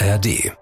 [0.00, 0.52] ARD.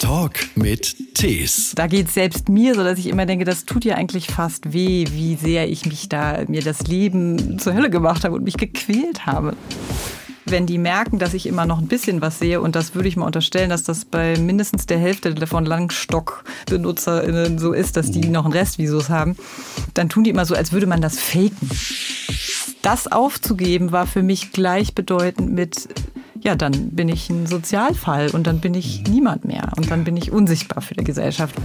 [0.00, 1.72] Talk mit Tees.
[1.76, 4.72] Da geht es selbst mir so, dass ich immer denke, das tut ja eigentlich fast
[4.72, 8.56] weh, wie sehr ich mich da, mir das Leben zur Hölle gemacht habe und mich
[8.56, 9.54] gequält habe.
[10.54, 13.16] Wenn die merken, dass ich immer noch ein bisschen was sehe, und das würde ich
[13.16, 18.44] mal unterstellen, dass das bei mindestens der Hälfte von Langstock-BenutzerInnen so ist, dass die noch
[18.44, 19.34] einen Restvisus haben,
[19.94, 21.68] dann tun die immer so, als würde man das faken.
[22.82, 25.88] Das aufzugeben war für mich gleichbedeutend mit
[26.40, 30.16] ja, dann bin ich ein Sozialfall und dann bin ich niemand mehr und dann bin
[30.16, 31.56] ich unsichtbar für die Gesellschaft.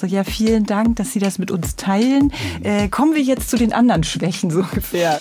[0.00, 2.32] So, ja, vielen Dank, dass Sie das mit uns teilen.
[2.62, 5.20] Äh, kommen wir jetzt zu den anderen Schwächen so ungefähr.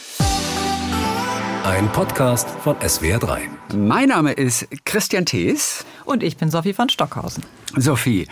[1.67, 3.75] Ein Podcast von SWR3.
[3.75, 5.85] Mein Name ist Christian Thees.
[6.05, 7.43] Und ich bin Sophie von Stockhausen.
[7.75, 8.25] Sophie,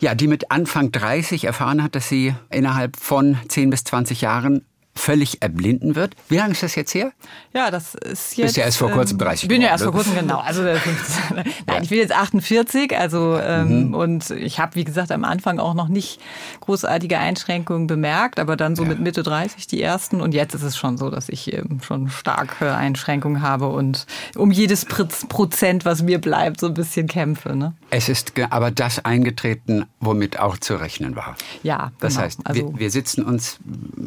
[0.00, 4.64] ja, die mit Anfang 30 erfahren hat, dass sie innerhalb von 10 bis 20 Jahren
[4.94, 6.14] völlig erblinden wird.
[6.28, 7.12] Wie lange ist das jetzt her?
[7.54, 8.46] Ja, das ist jetzt.
[8.48, 10.38] Bist ja erst vor kurzem 30 Ich bin ja erst vor kurzem, genau.
[10.38, 11.36] Also, 15.
[11.66, 13.94] Nein, ich bin jetzt 48, also, ähm, Mhm.
[13.94, 16.20] und ich habe, wie gesagt, am Anfang auch noch nicht
[16.60, 20.20] großartige Einschränkungen bemerkt, aber dann so mit Mitte 30 die ersten.
[20.20, 24.50] Und jetzt ist es schon so, dass ich ähm, schon starke Einschränkungen habe und um
[24.50, 27.56] jedes Prozent, was mir bleibt, so ein bisschen kämpfe.
[27.56, 27.72] Ne?
[27.90, 31.36] Es ist aber das eingetreten, womit auch zu rechnen war.
[31.62, 32.24] Ja, Das genau.
[32.26, 33.58] heißt, also, wir, wir sitzen uns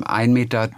[0.03, 0.69] 1,30 Meter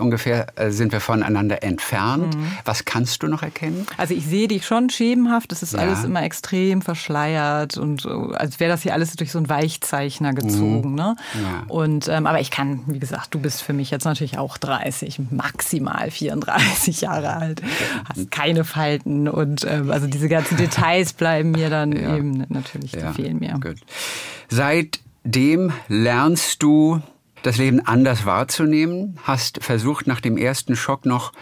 [0.00, 2.36] ungefähr, äh, sind wir voneinander entfernt.
[2.36, 2.52] Mhm.
[2.64, 3.86] Was kannst du noch erkennen?
[3.96, 5.52] Also ich sehe dich schon schemenhaft.
[5.52, 5.80] Das ist Ja.
[5.80, 10.94] alles immer extrem verschleiert und als wäre das hier alles durch so einen Weichzeichner gezogen.
[10.94, 11.16] Ne?
[11.34, 11.40] Mhm.
[11.42, 11.62] Ja.
[11.68, 15.20] Und ähm, aber ich kann, wie gesagt, du bist für mich jetzt natürlich auch 30,
[15.30, 17.62] maximal 34 Jahre alt,
[18.08, 23.12] hast keine Falten und ähm, also diese ganzen Details bleiben mir dann eben natürlich, die
[23.14, 23.52] fehlen mir.
[23.60, 23.76] Gut.
[24.48, 27.00] Seitdem lernst du
[27.46, 31.32] das Leben anders wahrzunehmen, hast versucht, nach dem ersten Schock noch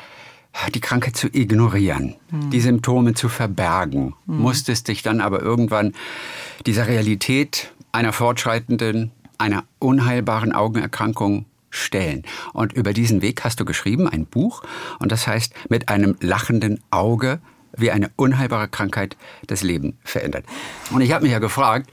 [0.75, 2.51] die Krankheit zu ignorieren, Hm.
[2.51, 5.95] die Symptome zu verbergen, musstest dich dann aber irgendwann
[6.67, 12.23] dieser Realität einer fortschreitenden, einer unheilbaren Augenerkrankung stellen.
[12.53, 14.63] Und über diesen Weg hast du geschrieben, ein Buch,
[15.01, 17.41] und das heißt, mit einem lachenden Auge,
[17.77, 19.17] wie eine unheilbare Krankheit
[19.47, 20.45] das Leben verändert.
[20.93, 21.91] Und ich habe mich ja gefragt,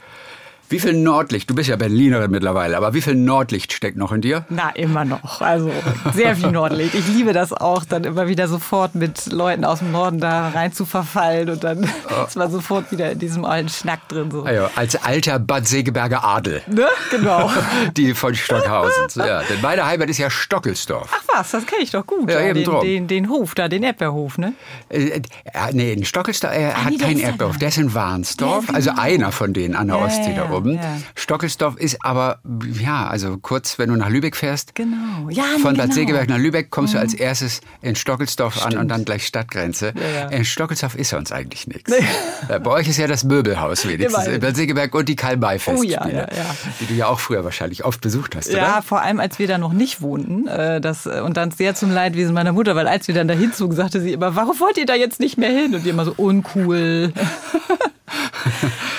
[0.72, 4.22] wie viel Nordlicht, du bist ja Berlinerin mittlerweile, aber wie viel Nordlicht steckt noch in
[4.22, 4.46] dir?
[4.50, 5.42] Na, immer noch.
[5.42, 5.70] Also
[6.14, 6.96] sehr viel Nordlicht.
[6.96, 10.72] Ich liebe das auch, dann immer wieder sofort mit Leuten aus dem Norden da rein
[10.72, 11.84] zu verfallen und dann
[12.26, 14.32] ist man sofort wieder in diesem alten Schnack drin.
[14.32, 14.44] So.
[14.44, 16.62] Also als alter Bad Segeberger Adel.
[16.68, 16.88] Ne?
[17.09, 17.52] Genau.
[17.98, 19.08] Die von Stockhausen.
[19.16, 21.09] Ja, denn meine Heimat ist ja Stockelsdorf.
[21.14, 22.30] Ach was, das kenne ich doch gut.
[22.30, 22.82] Ja, eben den, drum.
[22.82, 24.53] den, den Hof da, den Erdbeerhof, ne?
[24.88, 25.22] Äh, äh,
[25.74, 27.58] nee, in Stockelsdorf er hat nee, der keinen Erdbeerhof.
[27.58, 30.61] Der ist in Warnsdorf, also einer von denen an der Ostsee da oben.
[30.68, 30.98] Ja.
[31.16, 32.40] Stockelsdorf ist aber,
[32.80, 35.30] ja, also kurz, wenn du nach Lübeck fährst, Genau.
[35.30, 35.86] Ja, von genau.
[35.86, 39.94] Bad Segeberg nach Lübeck kommst du als erstes in Stockelsdorf an und dann gleich Stadtgrenze.
[39.96, 40.28] Ja, ja.
[40.30, 41.92] In Stockelsdorf ist sonst eigentlich nichts.
[42.48, 44.28] Äh, Bei euch ist ja das Möbelhaus wenigstens.
[44.28, 45.16] In Bad Segeberg und die
[45.68, 46.28] Oh ja, ja, ja.
[46.80, 48.82] die du ja auch früher wahrscheinlich oft besucht hast, Ja, oder?
[48.82, 50.48] vor allem als wir da noch nicht wohnten.
[50.48, 53.34] Äh, das, äh, und dann sehr zum Leidwesen meiner Mutter, weil als wir dann da
[53.34, 55.76] hinzogen, sagte sie immer, warum wollt ihr da jetzt nicht mehr hin?
[55.76, 57.14] Und wir immer so, uncool.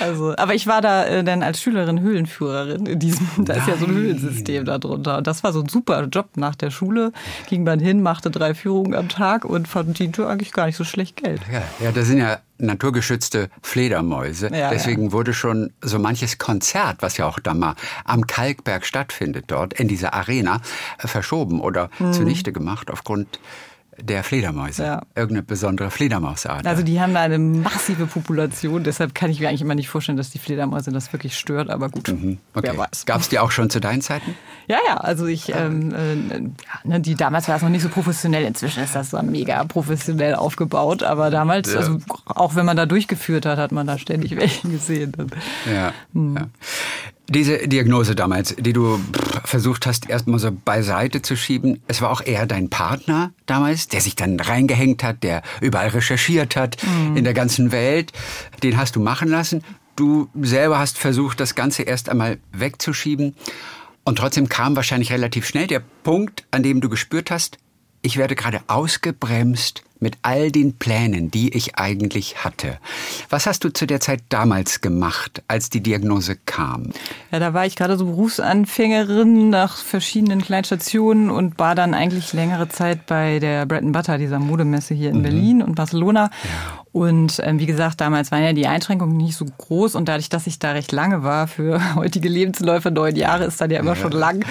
[0.03, 3.77] also, aber ich war da äh, dann als Schülerin Höhlenführerin in diesem, da ist ja
[3.77, 5.19] so ein Höhlensystem da drunter.
[5.19, 7.13] Und das war so ein super Job nach der Schule.
[7.49, 11.17] Ging man hin, machte drei Führungen am Tag und verdiente eigentlich gar nicht so schlecht
[11.17, 11.41] Geld.
[11.53, 14.51] Ja, ja, da sind ja naturgeschützte Fledermäuse.
[14.55, 17.75] Ja, Deswegen wurde schon so manches Konzert, was ja auch da mal
[18.05, 20.61] am Kalkberg stattfindet, dort in dieser Arena,
[20.99, 23.41] äh, verschoben oder zunichte gemacht aufgrund
[24.03, 24.83] der Fledermäuse.
[24.83, 24.89] Mhm.
[24.89, 25.03] Ja.
[25.15, 26.67] Irgendeine besondere Fledermausart.
[26.67, 30.17] Also die haben da eine massive Population, deshalb kann ich mir eigentlich immer nicht vorstellen,
[30.19, 32.13] dass die Fledermäuse das wirklich stört, aber gut,
[32.55, 33.07] wer weiß.
[33.07, 34.35] Gab es die auch schon zu deinen Zeiten?
[34.69, 38.45] Ja, ja, also ich, ähm, äh, ne, die damals war es noch nicht so professionell,
[38.45, 43.47] inzwischen ist das so mega professionell aufgebaut, aber damals, also auch wenn man da durchgeführt
[43.47, 45.13] hat, hat man da ständig welche gesehen.
[45.73, 46.37] Ja, Hm.
[46.37, 46.47] ja.
[47.35, 49.01] Diese Diagnose damals, die du
[49.45, 54.03] versucht hast, erstmal so beiseite zu schieben, es war auch eher dein Partner damals, der
[54.03, 57.17] sich dann reingehängt hat, der überall recherchiert hat Hm.
[57.17, 58.13] in der ganzen Welt.
[58.63, 59.65] Den hast du machen lassen.
[59.97, 63.35] Du selber hast versucht, das Ganze erst einmal wegzuschieben.
[64.05, 67.57] Und trotzdem kam wahrscheinlich relativ schnell der Punkt, an dem du gespürt hast,
[68.03, 72.79] ich werde gerade ausgebremst mit all den Plänen, die ich eigentlich hatte.
[73.31, 76.91] Was hast du zu der Zeit damals gemacht, als die Diagnose kam?
[77.31, 82.33] Ja, da war ich gerade so Berufsanfängerin nach verschiedenen kleinen Stationen und war dann eigentlich
[82.33, 85.23] längere Zeit bei der Bread and Butter, dieser Modemesse hier in Mhm.
[85.23, 86.31] Berlin und Barcelona.
[86.93, 90.47] Und ähm, wie gesagt, damals waren ja die Einschränkungen nicht so groß und dadurch, dass
[90.47, 94.13] ich da recht lange war, für heutige Lebensläufe, neun Jahre ist dann ja immer schon
[94.13, 94.45] lang,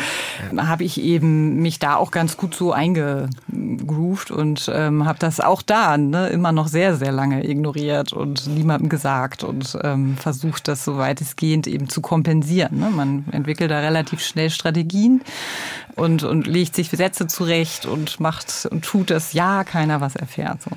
[0.55, 5.39] habe ich eben mich da auch ganz gut so eingegroovt und ähm, habe das das
[5.39, 10.67] auch da ne, immer noch sehr, sehr lange ignoriert und niemandem gesagt und ähm, versucht,
[10.67, 12.79] das so weitestgehend eben zu kompensieren.
[12.79, 12.89] Ne?
[12.89, 15.21] Man entwickelt da relativ schnell Strategien
[15.95, 20.61] und, und legt sich Sätze zurecht und macht und tut das, ja, keiner was erfährt.
[20.63, 20.71] So.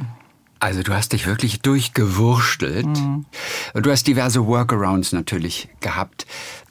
[0.64, 2.87] Also du hast dich wirklich durchgewurstelt.
[2.87, 3.26] Mhm.
[3.75, 6.25] Du hast diverse Workarounds natürlich gehabt.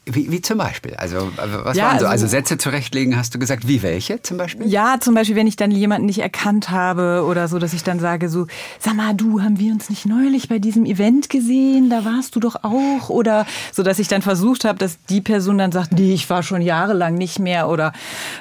[0.06, 0.96] Wie, wie zum Beispiel?
[0.96, 2.06] Also, was ja, waren so?
[2.06, 3.70] Also, also, Sätze zurechtlegen, hast du gesagt.
[3.70, 4.68] Wie welche zum Beispiel?
[4.68, 8.02] Ja, zum Beispiel, wenn ich dann jemanden nicht erkannt habe oder so, dass ich dann
[8.02, 8.48] sage so,
[8.80, 11.90] sag mal, du, haben wir uns nicht neulich bei diesem Event gesehen?
[11.90, 13.08] Da warst du doch auch.
[13.10, 16.44] Oder so, dass ich dann versucht habe, dass die Person dann sagt, nee, ich war
[16.44, 17.70] schon jahrelang nicht mehr.
[17.70, 17.94] Oder,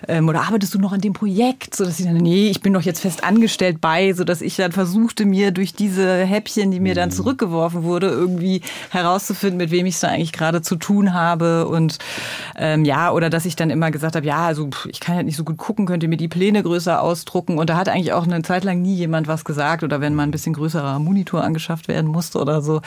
[0.09, 1.77] ähm, oder arbeitest du noch an dem Projekt?
[1.77, 4.13] So, dass sie dann, nee, ich bin doch jetzt fest angestellt bei.
[4.15, 7.15] So, dass ich dann versuchte, mir durch diese Häppchen, die mir dann mhm.
[7.15, 11.99] zurückgeworfen wurde, irgendwie herauszufinden, mit wem ich es da eigentlich gerade zu tun habe und
[12.57, 15.37] ähm, ja, oder dass ich dann immer gesagt habe, ja, also ich kann halt nicht
[15.37, 18.25] so gut gucken, könnt ihr mir die Pläne größer ausdrucken und da hat eigentlich auch
[18.25, 21.89] eine Zeit lang nie jemand was gesagt oder wenn mal ein bisschen größerer Monitor angeschafft
[21.89, 22.81] werden musste oder so.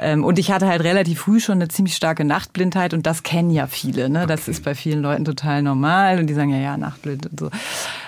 [0.00, 3.50] Ähm, und ich hatte halt relativ früh schon eine ziemlich starke Nachtblindheit und das kennen
[3.50, 4.26] ja viele, ne?
[4.26, 4.50] Das okay.
[4.52, 7.50] ist bei vielen Leuten total normal und die sagen ja, ja, Nachtblind und so.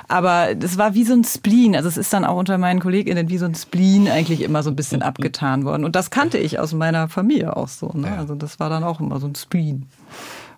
[0.09, 1.77] Aber das war wie so ein Spleen.
[1.77, 4.71] Also es ist dann auch unter meinen KollegInnen wie so ein Spleen eigentlich immer so
[4.71, 5.85] ein bisschen abgetan worden.
[5.85, 7.93] Und das kannte ich aus meiner Familie auch so.
[7.95, 8.17] Ne?
[8.17, 9.87] Also das war dann auch immer so ein Spleen.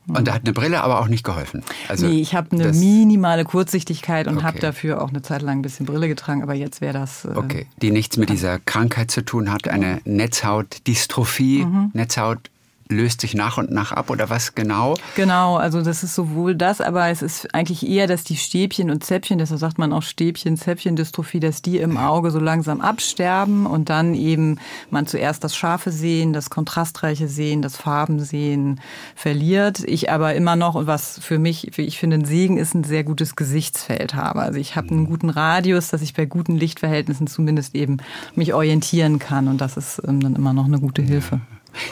[0.08, 1.62] Und da hat eine Brille aber auch nicht geholfen.
[1.88, 4.46] Also nee, ich habe eine minimale Kurzsichtigkeit und okay.
[4.46, 7.24] habe dafür auch eine Zeit lang ein bisschen Brille getragen, aber jetzt wäre das.
[7.24, 11.90] Äh, okay, die nichts mit dieser Krankheit zu tun hat, eine Netzhautdystrophie, mhm.
[11.92, 12.50] Netzhaut
[12.90, 14.94] löst sich nach und nach ab oder was genau?
[15.16, 19.04] Genau, also das ist sowohl das, aber es ist eigentlich eher, dass die Stäbchen und
[19.04, 23.90] Zäpfchen, deshalb sagt man auch Stäbchen, Zäpfchen-Dystrophie, dass die im Auge so langsam absterben und
[23.90, 24.58] dann eben
[24.90, 28.80] man zuerst das scharfe Sehen, das kontrastreiche Sehen, das Farbensehen
[29.14, 29.80] verliert.
[29.86, 33.36] Ich aber immer noch, was für mich, ich finde, ein Segen ist ein sehr gutes
[33.36, 34.40] Gesichtsfeld habe.
[34.40, 37.98] Also ich habe einen guten Radius, dass ich bei guten Lichtverhältnissen zumindest eben
[38.34, 41.40] mich orientieren kann und das ist ähm, dann immer noch eine gute Hilfe.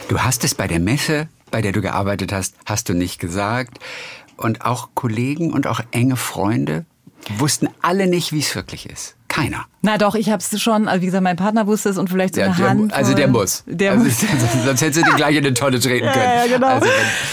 [0.08, 3.78] Du hast es bei der Messe, bei der du gearbeitet hast, hast du nicht gesagt.
[4.36, 6.86] Und auch Kollegen und auch enge Freunde
[7.36, 9.17] wussten alle nicht, wie es wirklich ist.
[9.38, 9.66] Keiner.
[9.80, 12.34] Na doch, ich habe es schon, also wie gesagt, mein Partner wusste es und vielleicht
[12.34, 12.92] so ja, eine der, Hand.
[12.92, 13.62] Also der muss.
[13.66, 14.20] Der also, muss.
[14.64, 16.24] Sonst hättest du den gleich in die Tonne treten können.
[16.24, 16.66] Ja, ja genau.
[16.66, 16.88] Also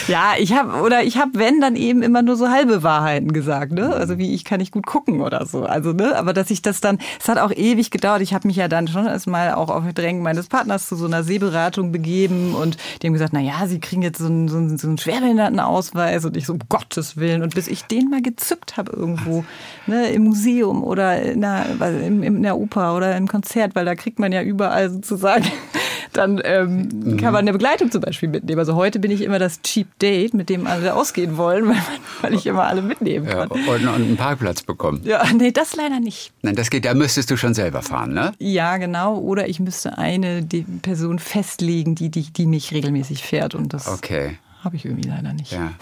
[0.07, 3.72] ja, ich habe oder ich habe wenn dann eben immer nur so halbe Wahrheiten gesagt,
[3.72, 3.90] ne?
[3.94, 5.63] Also wie ich kann nicht gut gucken oder so.
[5.63, 8.22] Also ne, aber dass ich das dann, es hat auch ewig gedauert.
[8.22, 11.24] Ich habe mich ja dann schon erstmal auch auf Drängen meines Partners zu so einer
[11.24, 14.78] Sehberatung begeben und die haben gesagt, na ja, sie kriegen jetzt so einen, so einen,
[14.78, 18.78] so einen Schwerbehindertenausweis und ich so um Gottes Willen und bis ich den mal gezückt
[18.78, 19.44] habe irgendwo,
[19.88, 21.66] ne, im Museum oder in der,
[22.01, 25.45] in der Oper oder im Konzert, weil da kriegt man ja überall sozusagen,
[26.13, 27.18] dann ähm, mhm.
[27.18, 28.59] kann man eine Begleitung zum Beispiel mitnehmen.
[28.59, 31.86] Also heute bin ich immer das Cheap Date, mit dem alle ausgehen wollen, weil, man,
[32.21, 33.50] weil ich immer alle mitnehmen kann.
[33.50, 35.01] Ja, und, und einen Parkplatz bekommen.
[35.03, 36.31] Ja, nee, das leider nicht.
[36.42, 38.33] Nein, das geht, da müsstest du schon selber fahren, ne?
[38.39, 39.18] Ja, genau.
[39.18, 40.47] Oder ich müsste eine
[40.81, 43.56] Person festlegen, die, die, die mich regelmäßig fährt.
[43.56, 44.38] Und das okay.
[44.63, 45.51] habe ich irgendwie leider nicht.
[45.51, 45.74] Ja.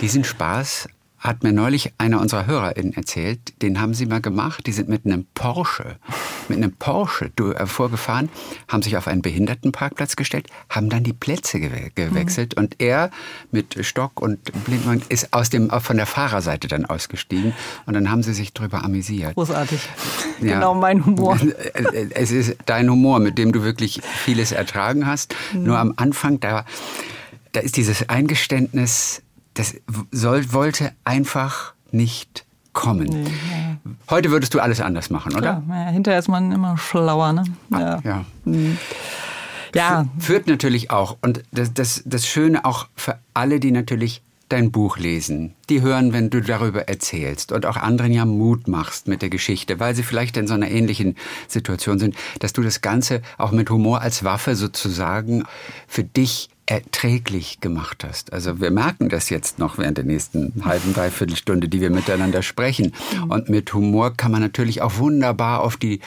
[0.00, 0.88] Diesen Spaß
[1.18, 4.66] hat mir neulich einer unserer HörerInnen erzählt, den haben sie mal gemacht.
[4.66, 5.96] Die sind mit einem Porsche,
[6.48, 8.28] mit einem Porsche äh, vorgefahren,
[8.68, 12.62] haben sich auf einen Behindertenparkplatz gestellt, haben dann die Plätze gewechselt mhm.
[12.62, 13.10] und er
[13.50, 17.52] mit Stock und Blindmann ist aus dem, von der Fahrerseite dann ausgestiegen
[17.86, 19.34] und dann haben sie sich drüber amüsiert.
[19.34, 19.80] Großartig.
[20.40, 20.54] Ja.
[20.54, 21.38] Genau mein Humor.
[22.10, 25.34] Es ist dein Humor, mit dem du wirklich vieles ertragen hast.
[25.52, 25.64] Mhm.
[25.64, 26.64] Nur am Anfang, da,
[27.52, 29.22] da ist dieses Eingeständnis,
[29.58, 29.74] das
[30.12, 33.08] soll, wollte einfach nicht kommen.
[33.08, 33.92] Nee, ja.
[34.08, 35.62] Heute würdest du alles anders machen, oder?
[35.68, 37.32] Ja, hinterher ist man immer schlauer.
[37.32, 37.44] Ne?
[37.72, 38.00] Ah, ja.
[38.04, 38.24] ja.
[38.44, 38.78] Mhm.
[39.74, 40.06] ja.
[40.20, 44.96] Führt natürlich auch, und das, das, das Schöne auch für alle, die natürlich dein Buch
[44.96, 49.30] lesen, die hören, wenn du darüber erzählst und auch anderen ja Mut machst mit der
[49.30, 53.52] Geschichte, weil sie vielleicht in so einer ähnlichen Situation sind, dass du das Ganze auch
[53.52, 55.44] mit Humor als Waffe sozusagen
[55.86, 58.34] für dich erträglich gemacht hast.
[58.34, 62.42] Also wir merken das jetzt noch während der nächsten halben, dreiviertel Stunde, die wir miteinander
[62.42, 62.92] sprechen.
[63.28, 66.00] Und mit Humor kann man natürlich auch wunderbar auf die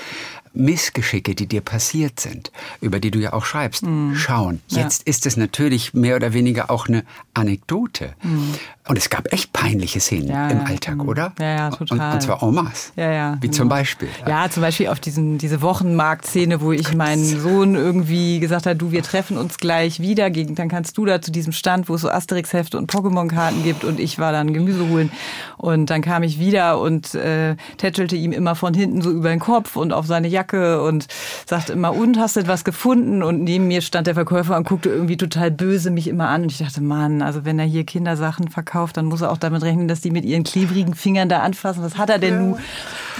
[0.53, 4.15] Missgeschicke, die dir passiert sind, über die du ja auch schreibst, mhm.
[4.15, 4.61] schauen.
[4.67, 5.09] Jetzt ja.
[5.09, 8.13] ist es natürlich mehr oder weniger auch eine Anekdote.
[8.21, 8.53] Mhm.
[8.87, 11.09] Und es gab echt peinliche Szenen ja, im Alltag, mhm.
[11.09, 11.33] oder?
[11.39, 11.99] Ja, ja, total.
[11.99, 12.91] Und, und zwar en masse.
[12.95, 13.37] Ja, ja.
[13.41, 13.57] Wie genau.
[13.57, 14.09] zum Beispiel.
[14.27, 18.91] Ja, zum Beispiel auf diesen, diese Wochenmarktszene, wo ich meinen Sohn irgendwie gesagt habe, du,
[18.91, 22.01] wir treffen uns gleich wieder, gegen, dann kannst du da zu diesem Stand, wo es
[22.01, 25.11] so Asterix-Hefte und Pokémon-Karten gibt und ich war dann Gemüse holen.
[25.57, 29.39] Und dann kam ich wieder und äh, tätschelte ihm immer von hinten so über den
[29.39, 31.07] Kopf und auf seine Jacke Jacke und
[31.45, 33.23] sagte immer, und hast du etwas gefunden?
[33.23, 36.43] Und neben mir stand der Verkäufer und guckte irgendwie total böse mich immer an.
[36.43, 39.63] Und ich dachte, Mann, also wenn er hier Kindersachen verkauft, dann muss er auch damit
[39.63, 41.83] rechnen, dass die mit ihren klebrigen Fingern da anfassen.
[41.83, 42.39] Was hat er denn ja.
[42.39, 42.59] nun?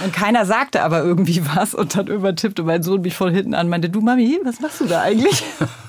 [0.04, 3.68] Und keiner sagte aber irgendwie was und dann übertippte mein Sohn mich voll hinten an,
[3.68, 5.44] meinte, du Mami, was machst du da eigentlich?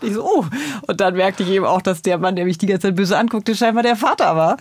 [0.00, 0.44] Und ich so, oh.
[0.86, 3.16] Und dann merkte ich eben auch, dass der Mann, der mich die ganze Zeit böse
[3.18, 4.56] anguckte, scheinbar der Vater war.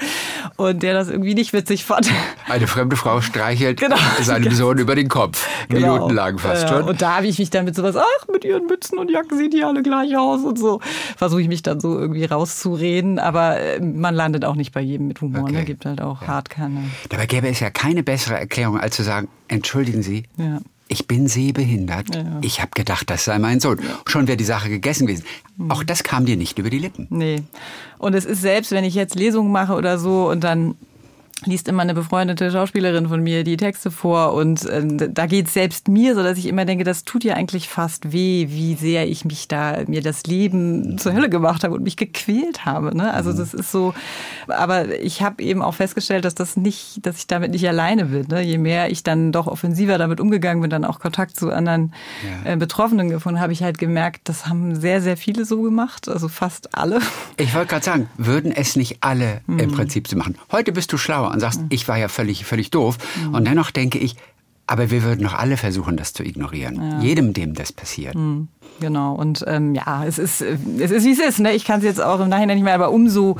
[0.55, 2.09] Und der das irgendwie nicht witzig fand.
[2.47, 3.97] Eine fremde Frau streichelt genau.
[4.21, 5.47] seinem Sohn über den Kopf.
[5.69, 5.93] Genau.
[5.93, 6.83] Minutenlang fast ja, schon.
[6.83, 9.51] Und da habe ich mich dann mit sowas, ach, mit ihren Mützen und Jacken sehen
[9.51, 10.79] die alle gleich aus und so.
[11.17, 13.19] Versuche ich mich dann so irgendwie rauszureden.
[13.19, 15.43] Aber äh, man landet auch nicht bei jedem mit Humor.
[15.43, 15.49] Ne?
[15.49, 15.53] Okay.
[15.53, 15.65] Ne?
[15.65, 16.27] Gibt halt auch ja.
[16.27, 16.83] Hardkerne.
[17.09, 21.27] Dabei gäbe es ja keine bessere Erklärung, als zu sagen, entschuldigen Sie, ja ich bin
[21.27, 22.15] sehbehindert.
[22.15, 22.39] Ja.
[22.41, 23.79] Ich habe gedacht, das sei mein Sohn.
[24.07, 25.25] Schon wäre die Sache gegessen gewesen.
[25.57, 25.71] Mhm.
[25.71, 27.07] Auch das kam dir nicht über die Lippen.
[27.09, 27.43] Nee.
[27.97, 30.75] Und es ist selbst, wenn ich jetzt Lesungen mache oder so und dann
[31.45, 35.53] liest immer eine befreundete Schauspielerin von mir die Texte vor und äh, da geht es
[35.53, 39.07] selbst mir so, dass ich immer denke, das tut ja eigentlich fast weh, wie sehr
[39.07, 42.95] ich mich da mir das Leben zur Hölle gemacht habe und mich gequält habe.
[42.95, 43.13] Ne?
[43.13, 43.37] Also mhm.
[43.37, 43.93] das ist so,
[44.47, 48.27] aber ich habe eben auch festgestellt, dass das nicht, dass ich damit nicht alleine bin.
[48.27, 48.41] Ne?
[48.41, 51.93] Je mehr ich dann doch offensiver damit umgegangen bin, dann auch Kontakt zu anderen
[52.45, 52.53] ja.
[52.53, 56.29] äh, Betroffenen gefunden, habe ich halt gemerkt, das haben sehr, sehr viele so gemacht, also
[56.29, 56.99] fast alle.
[57.37, 59.59] Ich wollte gerade sagen, würden es nicht alle mhm.
[59.59, 60.35] im Prinzip so machen.
[60.51, 61.67] Heute bist du schlauer und sagst, mhm.
[61.69, 62.97] ich war ja völlig, völlig doof.
[63.27, 63.35] Mhm.
[63.35, 64.15] Und dennoch denke ich,
[64.67, 66.75] aber wir würden doch alle versuchen, das zu ignorieren.
[66.75, 66.99] Ja.
[66.99, 68.15] Jedem, dem das passiert.
[68.15, 68.49] Mhm.
[68.79, 69.15] Genau.
[69.15, 71.39] Und ähm, ja, es ist, es ist, wie es ist.
[71.39, 71.53] Ne?
[71.53, 73.37] Ich kann es jetzt auch im Nachhinein nicht mehr, aber umso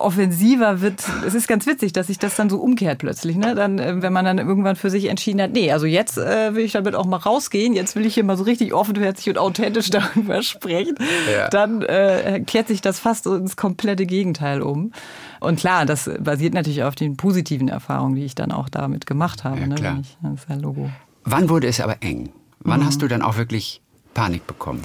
[0.00, 1.02] offensiver wird.
[1.26, 3.36] Es ist ganz witzig, dass sich das dann so umkehrt plötzlich.
[3.36, 3.54] Ne?
[3.54, 6.64] Dann, äh, wenn man dann irgendwann für sich entschieden hat, nee, also jetzt äh, will
[6.64, 9.90] ich damit auch mal rausgehen, jetzt will ich hier mal so richtig offenherzig und authentisch
[9.90, 10.96] darüber sprechen,
[11.32, 11.48] ja.
[11.48, 14.92] dann äh, kehrt sich das fast ins komplette Gegenteil um.
[15.40, 19.44] Und klar, das basiert natürlich auf den positiven Erfahrungen, die ich dann auch damit gemacht
[19.44, 19.60] habe.
[19.60, 20.00] Ja, ne?
[20.02, 20.90] Ich, das ist ja Logo.
[21.24, 22.30] Wann wurde es aber eng?
[22.60, 22.86] Wann mhm.
[22.86, 23.82] hast du dann auch wirklich
[24.14, 24.82] Panik bekommen?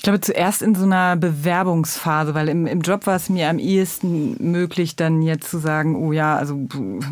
[0.00, 3.58] Ich glaube zuerst in so einer Bewerbungsphase, weil im, im Job war es mir am
[3.58, 6.58] ehesten möglich, dann jetzt zu sagen, oh ja, also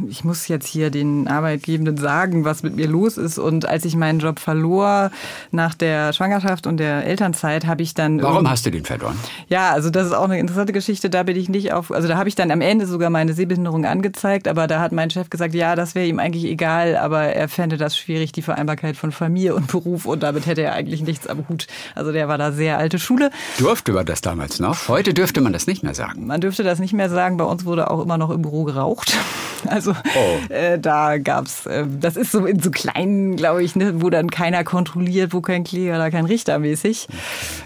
[0.09, 3.38] ich muss jetzt hier den Arbeitgebenden sagen, was mit mir los ist.
[3.38, 5.11] Und als ich meinen Job verlor
[5.50, 8.23] nach der Schwangerschaft und der Elternzeit, habe ich dann.
[8.23, 9.18] Warum hast du den verloren?
[9.49, 11.11] Ja, also das ist auch eine interessante Geschichte.
[11.11, 13.85] Da bin ich nicht auf, also da habe ich dann am Ende sogar meine Sehbehinderung
[13.85, 17.50] angezeigt, aber da hat mein Chef gesagt, ja, das wäre ihm eigentlich egal, aber er
[17.50, 21.26] fände das schwierig, die Vereinbarkeit von Familie und Beruf und damit hätte er eigentlich nichts
[21.26, 21.66] am Hut.
[21.95, 23.30] Also der war da sehr alte Schule.
[23.58, 24.88] Durfte man das damals noch?
[24.88, 26.26] Heute dürfte man das nicht mehr sagen.
[26.26, 27.37] Man dürfte das nicht mehr sagen.
[27.37, 29.16] Bei uns wurde auch immer noch im Büro geraucht.
[29.66, 30.52] Also oh.
[30.52, 34.30] äh, da gab's, äh, das ist so in so kleinen, glaube ich, ne, wo dann
[34.30, 37.08] keiner kontrolliert, wo kein Kläger oder kein Richter mäßig.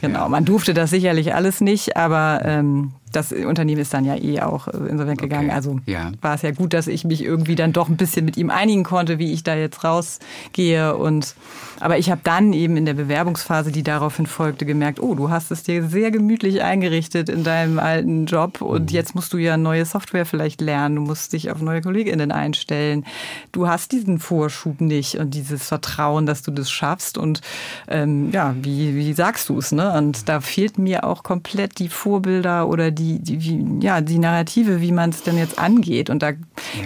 [0.00, 4.40] Genau, man durfte das sicherlich alles nicht, aber ähm, das Unternehmen ist dann ja eh
[4.40, 5.48] auch äh, insolvent gegangen.
[5.48, 5.54] Okay.
[5.54, 6.12] Also ja.
[6.20, 8.84] war es ja gut, dass ich mich irgendwie dann doch ein bisschen mit ihm einigen
[8.84, 10.96] konnte, wie ich da jetzt rausgehe.
[10.96, 11.34] Und
[11.80, 15.50] aber ich habe dann eben in der Bewerbungsphase, die daraufhin folgte, gemerkt, oh, du hast
[15.50, 18.94] es dir sehr gemütlich eingerichtet in deinem alten Job und mhm.
[18.94, 23.04] jetzt musst du ja neue Software vielleicht lernen, du musst dich auf neue KollegInnen einstellen.
[23.50, 27.18] Du hast diesen Vorschub nicht und dieses Vertrauen, dass du das schaffst.
[27.18, 27.40] Und
[27.88, 29.72] ähm, ja, wie, wie sagst du es?
[29.72, 29.92] Ne?
[29.92, 34.18] Und da fehlt mir auch komplett die Vorbilder oder die die, die, wie, ja, die
[34.18, 36.10] Narrative, wie man es denn jetzt angeht.
[36.10, 36.36] Und da ja.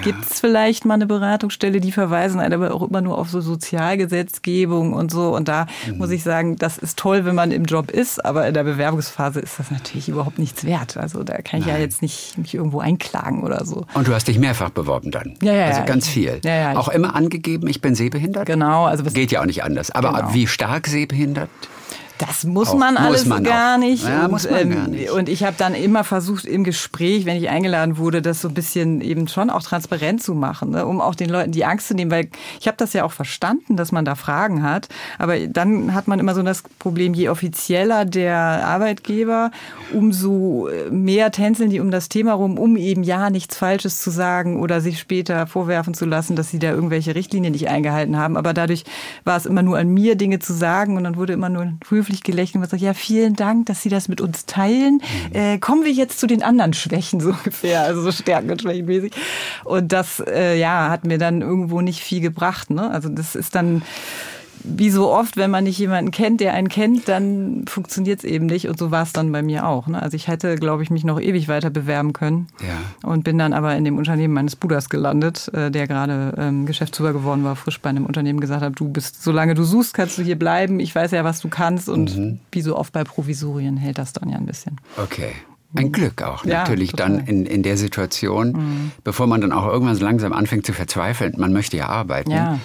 [0.02, 4.92] gibt es vielleicht mal eine Beratungsstelle, die verweisen aber auch immer nur auf so Sozialgesetzgebung
[4.92, 5.34] und so.
[5.34, 5.98] Und da mhm.
[5.98, 9.40] muss ich sagen, das ist toll, wenn man im Job ist, aber in der Bewerbungsphase
[9.40, 10.96] ist das natürlich überhaupt nichts wert.
[10.96, 11.76] Also da kann ich Nein.
[11.76, 13.86] ja jetzt nicht mich irgendwo einklagen oder so.
[13.94, 15.34] Und du hast dich mehrfach beworben dann.
[15.42, 15.66] Ja, ja.
[15.66, 16.40] Also ganz viel.
[16.44, 18.46] Ja, ja, auch immer angegeben, ich bin sehbehindert.
[18.46, 18.86] Genau.
[18.86, 19.90] Also Geht ja auch nicht anders.
[19.90, 20.34] Aber genau.
[20.34, 21.50] wie stark sehbehindert?
[22.18, 24.04] Das muss auch, man alles man gar, nicht.
[24.04, 25.10] Ja, und, muss man ähm, gar nicht.
[25.10, 28.54] Und ich habe dann immer versucht im Gespräch, wenn ich eingeladen wurde, das so ein
[28.54, 30.86] bisschen eben schon auch transparent zu machen, ne?
[30.86, 32.28] um auch den Leuten die Angst zu nehmen, weil
[32.60, 34.88] ich habe das ja auch verstanden, dass man da Fragen hat.
[35.18, 39.50] Aber dann hat man immer so das Problem, je offizieller der Arbeitgeber,
[39.92, 44.10] umso äh, mehr tänzeln die um das Thema rum, um eben ja nichts Falsches zu
[44.10, 48.36] sagen oder sich später vorwerfen zu lassen, dass sie da irgendwelche Richtlinien nicht eingehalten haben.
[48.36, 48.84] Aber dadurch
[49.24, 51.72] war es immer nur an mir, Dinge zu sagen und dann wurde immer nur
[52.06, 55.00] höflich gelächelt und gesagt, ja, vielen Dank, dass Sie das mit uns teilen.
[55.32, 55.36] Mhm.
[55.36, 58.86] Äh, kommen wir jetzt zu den anderen Schwächen, so ungefähr, also so Stärken und Schwächen
[58.86, 59.12] mäßig.
[59.64, 62.70] Und das, äh, ja, hat mir dann irgendwo nicht viel gebracht.
[62.70, 62.90] Ne?
[62.90, 63.82] Also das ist dann
[64.66, 68.46] wie so oft, wenn man nicht jemanden kennt, der einen kennt, dann funktioniert es eben
[68.46, 68.68] nicht.
[68.68, 69.86] Und so war es dann bei mir auch.
[69.86, 70.02] Ne?
[70.02, 72.48] Also ich hätte, glaube ich, mich noch ewig weiter bewerben können.
[72.60, 73.08] Ja.
[73.08, 77.12] Und bin dann aber in dem Unternehmen meines Bruders gelandet, äh, der gerade ähm, Geschäftsführer
[77.12, 80.22] geworden war, frisch bei einem Unternehmen gesagt hat, du bist, solange du suchst, kannst du
[80.22, 80.80] hier bleiben.
[80.80, 81.88] Ich weiß ja, was du kannst.
[81.88, 82.40] Und mhm.
[82.50, 84.80] wie so oft bei Provisorien hält das dann ja ein bisschen.
[84.96, 85.32] Okay.
[85.74, 87.16] Ein Glück auch Ja, natürlich total.
[87.18, 88.92] dann in, in der Situation, Mhm.
[89.04, 92.58] bevor man dann auch irgendwann so langsam anfängt zu verzweifeln, man möchte ja arbeiten, Ja.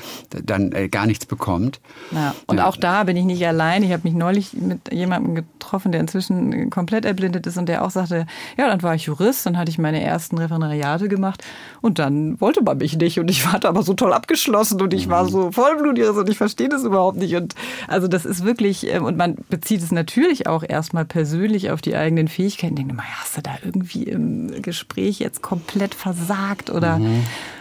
[0.43, 1.81] dann äh, gar nichts bekommt.
[2.11, 3.83] Ja, und auch da bin ich nicht allein.
[3.83, 7.91] Ich habe mich neulich mit jemandem getroffen, der inzwischen komplett erblindet ist und der auch
[7.91, 8.25] sagte,
[8.57, 11.43] ja, dann war ich Jurist, dann hatte ich meine ersten Referendariate gemacht
[11.81, 14.93] und dann wollte man mich nicht und ich war da aber so toll abgeschlossen und
[14.93, 17.55] ich war so vollblutjurist und ich verstehe das überhaupt nicht und
[17.87, 21.95] also das ist wirklich ähm, und man bezieht es natürlich auch erstmal persönlich auf die
[21.95, 22.90] eigenen Fähigkeiten.
[22.91, 26.99] Immer, ja, hast du da irgendwie im Gespräch jetzt komplett versagt oder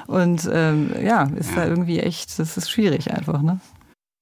[0.06, 3.60] und ähm, ja, ist da irgendwie echt, das ist schwierig einfach, ne?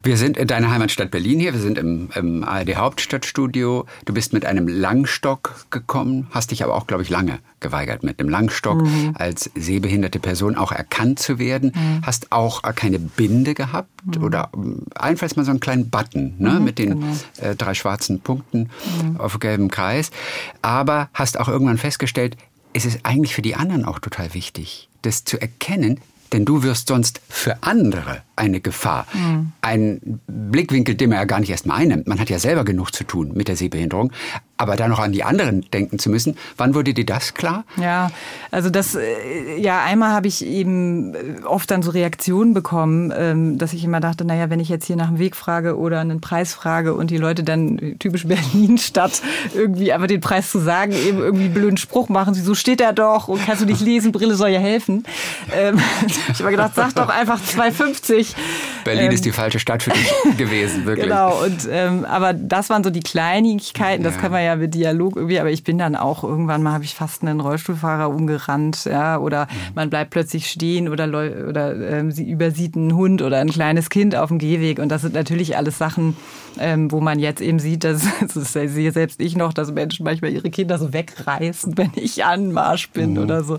[0.04, 3.84] Wir sind in deiner Heimatstadt Berlin hier, wir sind im, im ARD Hauptstadtstudio.
[4.04, 8.20] Du bist mit einem Langstock gekommen, hast dich aber auch, glaube ich, lange geweigert, mit
[8.20, 8.80] einem Langstock
[9.14, 11.72] als sehbehinderte Person auch erkannt zu werden.
[12.02, 13.90] Hast auch keine Binde gehabt
[14.22, 17.02] oder ähm, allenfalls mal so einen kleinen Button ne, mit den
[17.38, 18.70] äh, drei schwarzen Punkten
[19.18, 20.12] auf gelbem Kreis.
[20.62, 22.36] Aber hast auch irgendwann festgestellt,
[22.72, 26.00] es ist eigentlich für die anderen auch total wichtig, das zu erkennen,
[26.32, 29.06] denn du wirst sonst für andere eine Gefahr.
[29.60, 32.06] Ein Blickwinkel, den man ja gar nicht erst mal einnimmt.
[32.06, 34.12] Man hat ja selber genug zu tun mit der Sehbehinderung.
[34.60, 37.64] Aber da noch an die anderen denken zu müssen, wann wurde dir das klar?
[37.76, 38.10] Ja,
[38.50, 43.58] also das, äh, ja, einmal habe ich eben äh, oft dann so Reaktionen bekommen, ähm,
[43.58, 46.20] dass ich immer dachte, naja, wenn ich jetzt hier nach dem Weg frage oder einen
[46.20, 49.22] Preis frage und die Leute dann äh, typisch Berlin statt
[49.54, 52.92] irgendwie aber den Preis zu sagen, eben irgendwie einen blöden Spruch machen, so steht er
[52.92, 55.04] doch und kannst du nicht lesen, Brille soll ja helfen.
[55.54, 55.78] Ähm,
[56.32, 58.27] ich habe gedacht, sag doch einfach 2,50.
[58.84, 61.08] Berlin ist die falsche Stadt für dich gewesen, wirklich.
[61.08, 64.20] Genau, und ähm, aber das waren so die Kleinigkeiten, das Ja.
[64.20, 66.94] kann man ja mit Dialog irgendwie, aber ich bin dann auch irgendwann mal habe ich
[66.94, 69.74] fast einen Rollstuhlfahrer umgerannt, ja, oder Mhm.
[69.74, 74.14] man bleibt plötzlich stehen oder oder ähm, sie übersieht einen Hund oder ein kleines Kind
[74.16, 76.16] auf dem Gehweg und das sind natürlich alles Sachen,
[76.58, 78.02] ähm, wo man jetzt eben sieht, dass
[78.34, 82.90] das sehe selbst ich noch, dass Menschen manchmal ihre Kinder so wegreißen, wenn ich Anmarsch
[82.90, 83.18] bin Mhm.
[83.18, 83.58] oder so.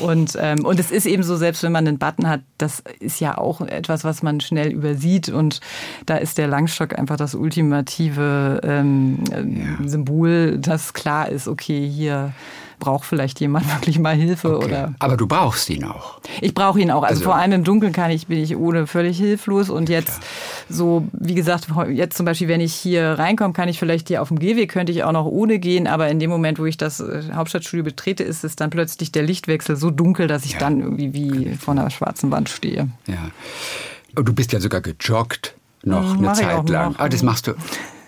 [0.00, 3.20] Und ähm, und es ist eben so, selbst wenn man einen Button hat, das ist
[3.20, 5.28] ja auch etwas, was man schnell übersieht.
[5.28, 5.60] Und
[6.06, 12.32] da ist der Langstock einfach das ultimative ähm, äh, Symbol, das klar ist, okay, hier
[12.78, 14.64] braucht vielleicht jemand wirklich mal Hilfe Okay.
[14.66, 16.20] oder Aber du brauchst ihn auch.
[16.40, 17.02] ich brauche ihn auch.
[17.02, 19.70] Also, Also- vor allem im Dunkeln kann ich, bin ich ohne völlig hilflos.
[19.70, 20.20] Und jetzt
[20.68, 24.28] so, wie gesagt, jetzt zum Beispiel, wenn ich hier reinkomme, kann ich vielleicht hier auf
[24.28, 25.86] dem Gehweg, könnte ich auch noch ohne gehen.
[25.86, 29.22] Aber in dem Moment, wo ich das äh, Hauptstadtstudio betrete, ist es dann plötzlich der
[29.22, 30.58] Lichtwechsel so dunkel, dass ich Ja.
[30.60, 32.88] dann irgendwie wie vor einer schwarzen Wand stehe.
[33.06, 34.22] Ja.
[34.22, 36.94] Du bist ja sogar gejoggt noch eine mach auch Zeit lang.
[36.98, 37.54] Ah, das machst du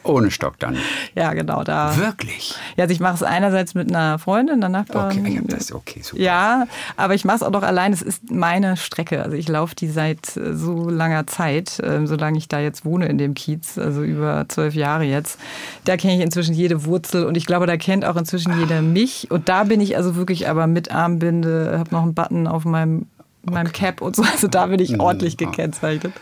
[0.09, 0.77] ohne Stock dann.
[1.14, 1.97] Ja, genau, da.
[1.97, 2.55] Wirklich?
[2.77, 5.21] Ja, also ich mache es einerseits mit einer Freundin, einer Nachbarin.
[5.21, 6.23] Okay, das okay, super.
[6.23, 6.66] Ja,
[6.97, 7.92] aber ich mache es auch noch allein.
[7.92, 9.23] Es ist meine Strecke.
[9.23, 13.07] Also ich laufe die seit äh, so langer Zeit, ähm, solange ich da jetzt wohne
[13.07, 15.38] in dem Kiez, also über zwölf Jahre jetzt.
[15.85, 19.31] Da kenne ich inzwischen jede Wurzel und ich glaube, da kennt auch inzwischen jeder mich.
[19.31, 23.07] Und da bin ich also wirklich aber mit Armbinde, habe noch einen Button auf meinem,
[23.42, 24.23] meinem Cap und so.
[24.23, 25.01] Also da bin ich Mhm.
[25.01, 26.12] ordentlich gekennzeichnet.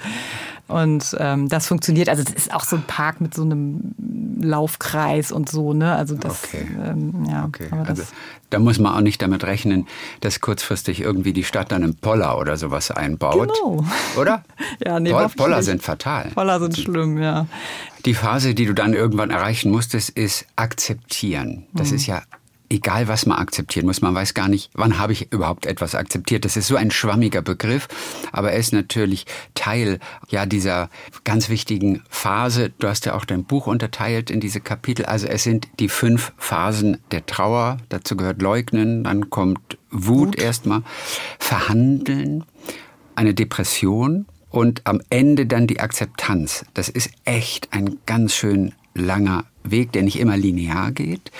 [0.68, 2.08] Und ähm, das funktioniert.
[2.08, 3.94] Also das ist auch so ein Park mit so einem
[4.40, 5.94] Laufkreis und so, ne?
[5.94, 6.66] Also das, Okay.
[6.84, 7.44] ähm, ja.
[7.44, 8.12] Okay, aber das, also
[8.50, 9.86] da muss man auch nicht damit rechnen,
[10.20, 13.50] dass kurzfristig irgendwie die Stadt dann einen Poller oder sowas einbaut.
[13.54, 13.84] Genau.
[14.20, 14.42] Oder?
[14.84, 16.30] Ja, nee, Pol Poller sind fatal.
[16.32, 17.46] Voller sind schlimm, ja.
[18.04, 21.64] Die Phase, die du dann irgendwann erreichen musstest, ist akzeptieren.
[21.72, 21.96] Das Mhm.
[21.96, 22.22] ist ja
[22.68, 24.02] egal, was man akzeptieren muss.
[24.02, 26.44] Man weiß gar nicht, wann habe ich überhaupt etwas akzeptiert.
[26.44, 27.88] Das ist so ein schwammiger Begriff,
[28.32, 29.98] aber er ist natürlich Teil
[30.28, 30.90] ja dieser
[31.24, 32.72] ganz wichtigen Phase.
[32.78, 35.06] Du hast ja auch dein Buch unterteilt in diese Kapitel.
[35.06, 37.78] Also es sind die fünf Phasen der Trauer.
[37.88, 40.82] Dazu gehört Leugnen, dann kommt Wut, erstmal,
[41.38, 42.44] Verhandeln,
[43.14, 46.64] eine Depression und am Ende dann die Akzeptanz.
[46.74, 51.30] Das ist echt ein ganz schön langer Weg, der nicht immer linear geht.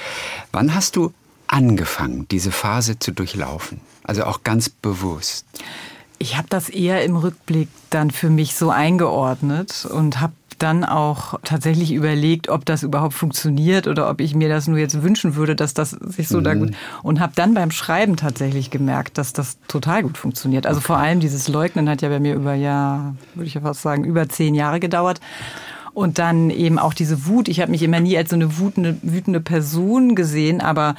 [0.52, 1.12] Wann hast du
[1.46, 3.80] angefangen, diese Phase zu durchlaufen?
[4.04, 5.44] Also auch ganz bewusst.
[6.18, 11.38] Ich habe das eher im Rückblick dann für mich so eingeordnet und habe dann auch
[11.44, 15.54] tatsächlich überlegt, ob das überhaupt funktioniert oder ob ich mir das nur jetzt wünschen würde,
[15.54, 19.58] dass das sich so da gut und habe dann beim Schreiben tatsächlich gemerkt, dass das
[19.68, 20.66] total gut funktioniert.
[20.66, 23.82] Also vor allem dieses Leugnen hat ja bei mir über ja, würde ich ja fast
[23.82, 25.20] sagen, über zehn Jahre gedauert.
[25.96, 27.48] Und dann eben auch diese Wut.
[27.48, 30.94] Ich habe mich immer nie als so eine wütende, wütende Person gesehen, aber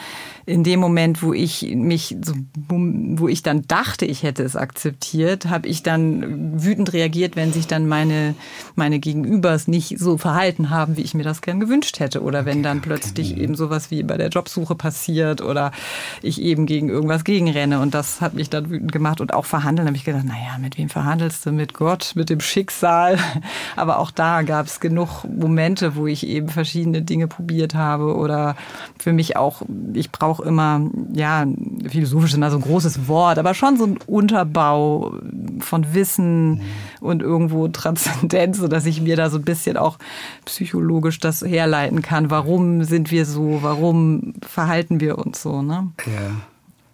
[0.47, 2.33] in dem Moment, wo ich mich, so,
[2.69, 7.67] wo ich dann dachte, ich hätte es akzeptiert, habe ich dann wütend reagiert, wenn sich
[7.67, 8.33] dann meine,
[8.73, 12.23] meine Gegenübers nicht so verhalten haben, wie ich mir das gern gewünscht hätte.
[12.23, 13.41] Oder wenn dann plötzlich okay.
[13.41, 15.73] eben sowas wie bei der Jobsuche passiert oder
[16.21, 17.81] ich eben gegen irgendwas gegenrenne.
[17.81, 19.19] Und das hat mich dann wütend gemacht.
[19.19, 21.51] Und auch verhandeln habe ich gedacht, naja, mit wem verhandelst du?
[21.51, 23.19] Mit Gott, mit dem Schicksal.
[23.75, 28.55] Aber auch da gab es genug Momente, wo ich eben verschiedene Dinge probiert habe oder
[28.97, 30.81] für mich auch, ich brauche auch immer,
[31.13, 31.45] ja,
[31.87, 35.15] philosophisch ist immer so ein großes Wort, aber schon so ein Unterbau
[35.59, 36.61] von Wissen
[37.01, 39.97] und irgendwo Transzendenz, sodass ich mir da so ein bisschen auch
[40.45, 42.29] psychologisch das herleiten kann.
[42.29, 43.59] Warum sind wir so?
[43.61, 45.61] Warum verhalten wir uns so?
[45.61, 45.91] Ne?
[46.05, 46.31] Ja.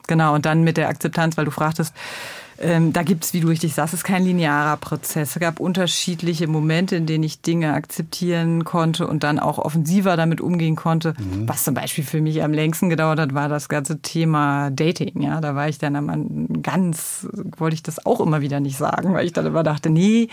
[0.08, 1.94] Genau, und dann mit der Akzeptanz, weil du fragtest,
[2.60, 5.36] ähm, da gibt es, wie du richtig sagst, es ist kein linearer Prozess.
[5.36, 10.42] Es gab unterschiedliche Momente, in denen ich Dinge akzeptieren konnte und dann auch offensiver damit
[10.42, 11.14] umgehen konnte.
[11.18, 11.48] Mhm.
[11.48, 15.22] Was zum Beispiel für mich am längsten gedauert hat, war das ganze Thema Dating.
[15.22, 19.14] Ja, da war ich dann am ganz, wollte ich das auch immer wieder nicht sagen,
[19.14, 20.28] weil ich dann immer dachte, nee,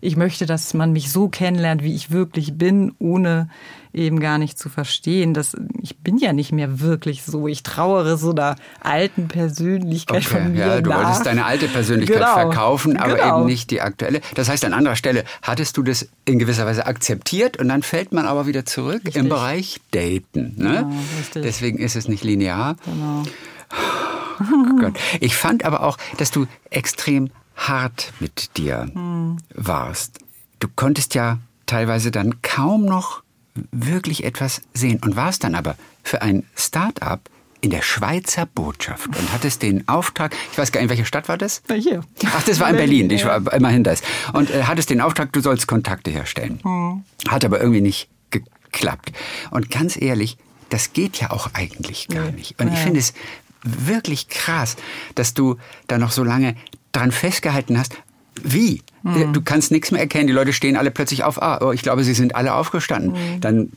[0.00, 3.48] ich möchte, dass man mich so kennenlernt, wie ich wirklich bin, ohne
[3.94, 7.48] eben gar nicht zu verstehen, dass ich bin ja nicht mehr wirklich so.
[7.48, 11.04] Ich trauere so einer alten Persönlichkeit okay, von mir Ja, du nach.
[11.04, 13.38] wolltest deine alte Persönlichkeit genau, verkaufen, aber genau.
[13.38, 14.20] eben nicht die aktuelle.
[14.34, 18.12] Das heißt, an anderer Stelle hattest du das in gewisser Weise akzeptiert und dann fällt
[18.12, 19.16] man aber wieder zurück richtig.
[19.16, 20.54] im Bereich Daten.
[20.56, 20.86] Ne?
[21.32, 22.76] Genau, Deswegen ist es nicht linear.
[22.84, 23.22] Genau.
[23.70, 24.90] Oh.
[25.20, 29.38] Ich fand aber auch, dass du extrem hart mit dir hm.
[29.54, 30.18] warst.
[30.58, 33.23] Du konntest ja teilweise dann kaum noch
[33.70, 39.32] wirklich etwas sehen und warst dann aber für ein Start-up in der Schweizer Botschaft und
[39.32, 41.62] hattest den Auftrag, ich weiß gar nicht, welche Stadt war das?
[41.72, 42.04] Hier.
[42.26, 44.02] Ach, das war in Berlin, ich war immerhin das.
[44.34, 46.60] Und äh, hattest den Auftrag, du sollst Kontakte herstellen.
[46.62, 47.04] Hm.
[47.28, 49.12] Hat aber irgendwie nicht geklappt.
[49.50, 50.36] Und ganz ehrlich,
[50.68, 52.60] das geht ja auch eigentlich gar nicht.
[52.60, 53.14] Und ich finde es
[53.62, 54.76] wirklich krass,
[55.14, 56.56] dass du da noch so lange
[56.92, 57.96] dran festgehalten hast,
[58.42, 58.82] wie?
[59.04, 59.32] Mhm.
[59.32, 60.26] Du kannst nichts mehr erkennen.
[60.26, 61.40] Die Leute stehen alle plötzlich auf.
[61.40, 63.12] Ah, oh, ich glaube, sie sind alle aufgestanden.
[63.12, 63.40] Mhm.
[63.40, 63.68] Dann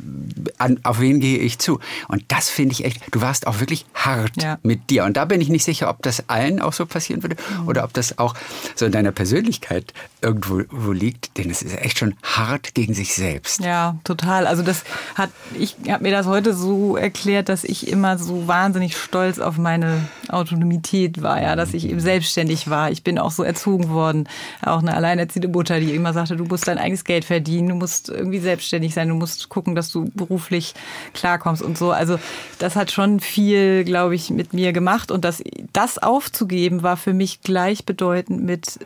[0.58, 1.80] an, auf wen gehe ich zu?
[2.08, 3.02] Und das finde ich echt.
[3.12, 4.58] Du warst auch wirklich hart ja.
[4.64, 5.04] mit dir.
[5.04, 7.68] Und da bin ich nicht sicher, ob das allen auch so passieren würde mhm.
[7.68, 8.34] oder ob das auch
[8.76, 11.38] so in deiner Persönlichkeit irgendwo liegt.
[11.38, 13.60] Denn es ist echt schon hart gegen sich selbst.
[13.60, 14.48] Ja, total.
[14.48, 14.84] Also das
[15.16, 19.58] hat ich habe mir das heute so erklärt, dass ich immer so wahnsinnig stolz auf
[19.58, 22.92] meine Autonomität war, ja, dass ich eben selbstständig war.
[22.92, 24.28] Ich bin auch so erzogen worden,
[24.62, 27.76] auch eine allein alleinerziehende Mutter, die immer sagte, du musst dein eigenes Geld verdienen, du
[27.76, 30.74] musst irgendwie selbstständig sein, du musst gucken, dass du beruflich
[31.14, 31.92] klarkommst und so.
[31.92, 32.20] Also
[32.60, 37.14] das hat schon viel, glaube ich, mit mir gemacht und das, das aufzugeben war für
[37.14, 38.80] mich gleichbedeutend mit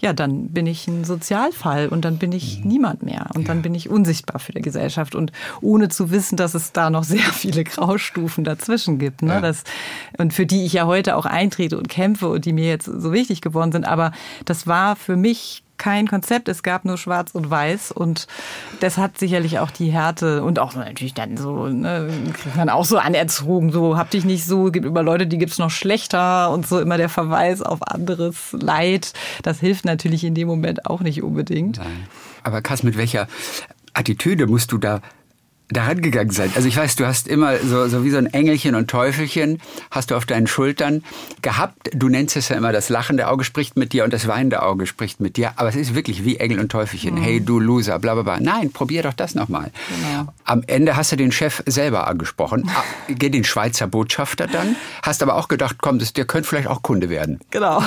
[0.00, 2.68] ja, dann bin ich ein Sozialfall und dann bin ich mhm.
[2.68, 3.48] niemand mehr und ja.
[3.48, 7.04] dann bin ich unsichtbar für die Gesellschaft und ohne zu wissen, dass es da noch
[7.04, 9.22] sehr viele Graustufen dazwischen gibt.
[9.22, 9.34] Ne?
[9.34, 9.40] Ja.
[9.40, 9.64] Das,
[10.18, 13.12] und für die ich ja heute auch eintrete und kämpfe und die mir jetzt so
[13.12, 13.86] wichtig geworden sind.
[13.86, 14.12] Aber
[14.44, 18.26] das war für mich kein Konzept, es gab nur Schwarz und Weiß und
[18.80, 22.86] das hat sicherlich auch die Härte und auch natürlich dann so, ne, kriegt man auch
[22.86, 26.66] so anerzogen, so hab dich nicht so, gibt immer Leute, die gibt's noch schlechter und
[26.66, 29.12] so immer der Verweis auf anderes Leid.
[29.42, 31.76] Das hilft natürlich in dem Moment auch nicht unbedingt.
[31.76, 32.08] Nein.
[32.44, 33.28] Aber Kass, mit welcher
[33.92, 35.02] Attitüde musst du da
[35.68, 36.52] da rangegangen sein.
[36.54, 40.10] Also ich weiß, du hast immer so, so wie so ein Engelchen und Teufelchen hast
[40.10, 41.02] du auf deinen Schultern
[41.40, 41.90] gehabt.
[41.94, 44.86] Du nennst es ja immer, das lachende Auge spricht mit dir und das weinende Auge
[44.86, 45.52] spricht mit dir.
[45.56, 47.14] Aber es ist wirklich wie Engel und Teufelchen.
[47.14, 47.22] Mhm.
[47.22, 48.40] Hey, du Loser, bla, bla, bla.
[48.40, 49.70] Nein, probier doch das nochmal.
[49.88, 50.32] Genau.
[50.44, 52.68] Am Ende hast du den Chef selber angesprochen.
[52.68, 54.76] Ah, geh den Schweizer Botschafter dann.
[55.02, 57.40] Hast aber auch gedacht, komm, das, der könnte vielleicht auch Kunde werden.
[57.50, 57.82] Genau.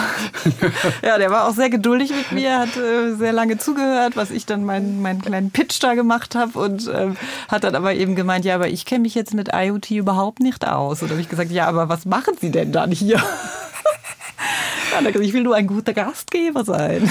[1.03, 4.47] ja, der war auch sehr geduldig mit mir, hat äh, sehr lange zugehört, was ich
[4.47, 7.09] dann meinen, meinen kleinen Pitch da gemacht habe und äh,
[7.47, 10.65] hat dann aber eben gemeint, ja, aber ich kenne mich jetzt mit IoT überhaupt nicht
[10.65, 11.01] aus.
[11.01, 13.21] Und da habe ich gesagt, ja, aber was machen Sie denn dann hier?
[15.05, 17.09] ich will nur ein guter Gastgeber sein.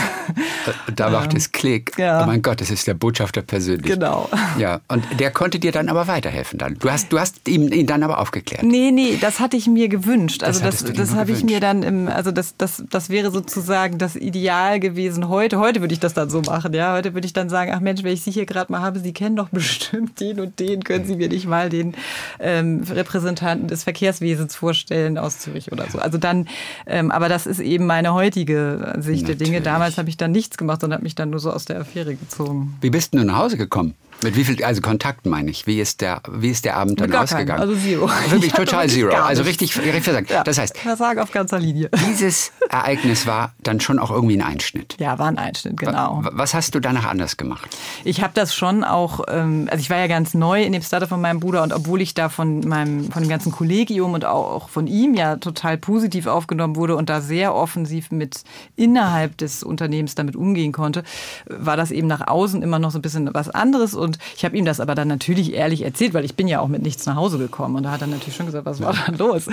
[0.94, 1.92] Da macht es Klick.
[1.98, 2.22] Ja.
[2.22, 3.92] Oh mein Gott, das ist der Botschafter persönlich.
[3.92, 4.28] Genau.
[4.58, 6.76] Ja, und der konnte dir dann aber weiterhelfen dann.
[6.78, 8.62] Du hast, du hast ihm, ihn dann aber aufgeklärt.
[8.62, 10.42] Nee, nee, das hatte ich mir gewünscht.
[10.42, 13.98] Also das, das, das habe ich mir dann im, also das, das, das wäre sozusagen
[13.98, 15.58] das Ideal gewesen heute.
[15.58, 16.94] Heute würde ich das dann so machen, ja.
[16.94, 19.12] Heute würde ich dann sagen, ach Mensch, wenn ich Sie hier gerade mal habe, Sie
[19.12, 21.94] kennen doch bestimmt den und den, können Sie mir nicht mal den
[22.40, 25.98] ähm, Repräsentanten des Verkehrswesens vorstellen aus Zürich oder so.
[25.98, 26.48] Also dann,
[26.86, 29.26] ähm, aber das ist eben meine heutige Sicht Natürlich.
[29.26, 29.60] der Dinge.
[29.60, 32.14] Damals habe ich dann nichts gemacht und habe mich dann nur so aus der Affäre
[32.14, 32.76] gezogen.
[32.80, 33.94] Wie bist du nach Hause gekommen?
[34.22, 35.66] Mit wie viel, also Kontakten meine ich?
[35.66, 37.48] Wie ist der, wie ist der Abend dann Gar ausgegangen?
[37.48, 38.08] keinen, also zero.
[38.30, 39.14] Wirklich Ich hatte total zero.
[39.14, 40.30] Also richtig, richtig versagt.
[40.30, 41.90] Ja, Das heißt, Versage auf ganzer Linie.
[42.08, 44.96] dieses Ereignis war dann schon auch irgendwie ein Einschnitt.
[44.98, 46.22] Ja, war ein Einschnitt, genau.
[46.32, 47.68] Was hast du danach anders gemacht?
[48.04, 51.08] Ich habe das schon auch, ähm, also ich war ja ganz neu in dem Startup
[51.08, 54.68] von meinem Bruder und obwohl ich da von meinem, von dem ganzen Kollegium und auch
[54.70, 58.44] von ihm ja total positiv aufgenommen wurde und da sehr offensiv mit
[58.76, 61.02] innerhalb des Unternehmens damit umgehen konnte,
[61.48, 64.05] war das eben nach außen immer noch so ein bisschen was anderes und
[64.36, 66.82] ich habe ihm das aber dann natürlich ehrlich erzählt, weil ich bin ja auch mit
[66.82, 69.46] nichts nach Hause gekommen und da hat er natürlich schon gesagt, was war da los?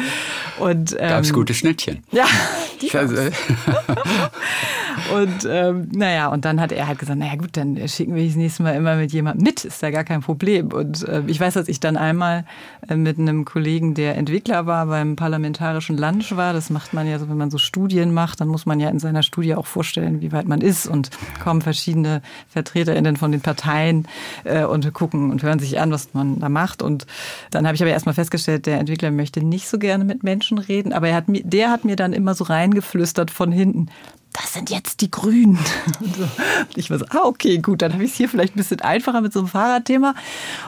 [0.59, 2.03] Und, ähm, Gab es gute Schnittchen?
[2.11, 2.25] Ja,
[2.81, 3.15] die Also,
[5.15, 8.35] und ähm, naja, und dann hat er halt gesagt, naja gut, dann schicken wir das
[8.35, 10.71] nächste Mal immer mit jemandem mit, ist ja gar kein Problem.
[10.71, 12.45] Und äh, ich weiß, dass ich dann einmal
[12.87, 16.53] äh, mit einem Kollegen, der Entwickler war, beim parlamentarischen Lunch war.
[16.53, 18.99] Das macht man ja so, wenn man so Studien macht, dann muss man ja in
[18.99, 20.87] seiner Studie auch vorstellen, wie weit man ist.
[20.87, 21.09] Und
[21.43, 24.07] kommen verschiedene VertreterInnen von den Parteien
[24.45, 26.82] äh, und gucken und hören sich an, was man da macht.
[26.82, 27.06] Und
[27.51, 30.93] dann habe ich aber erstmal festgestellt, der Entwickler möchte nicht so gerne mit Menschen reden,
[30.93, 33.89] aber er hat der hat mir dann immer so reingeflüstert von hinten
[34.33, 35.59] das sind jetzt die Grünen.
[35.99, 36.23] Und so.
[36.23, 38.81] Und ich war so, ah, okay, gut, dann habe ich es hier vielleicht ein bisschen
[38.81, 40.15] einfacher mit so einem Fahrradthema.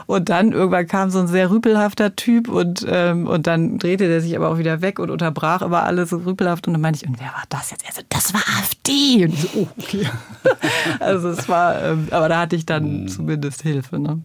[0.06, 4.20] Und dann irgendwann kam so ein sehr rüpelhafter Typ und, ähm, und dann drehte der
[4.20, 6.66] sich aber auch wieder weg und unterbrach immer alles so rüpelhaft.
[6.66, 7.84] Und dann meinte ich, und wer war das jetzt?
[7.86, 9.24] Er so, das war AfD.
[9.24, 10.08] Und ich so, oh, okay.
[11.00, 13.98] also es war, ähm, aber da hatte ich dann zumindest Hilfe.
[13.98, 14.22] Ne?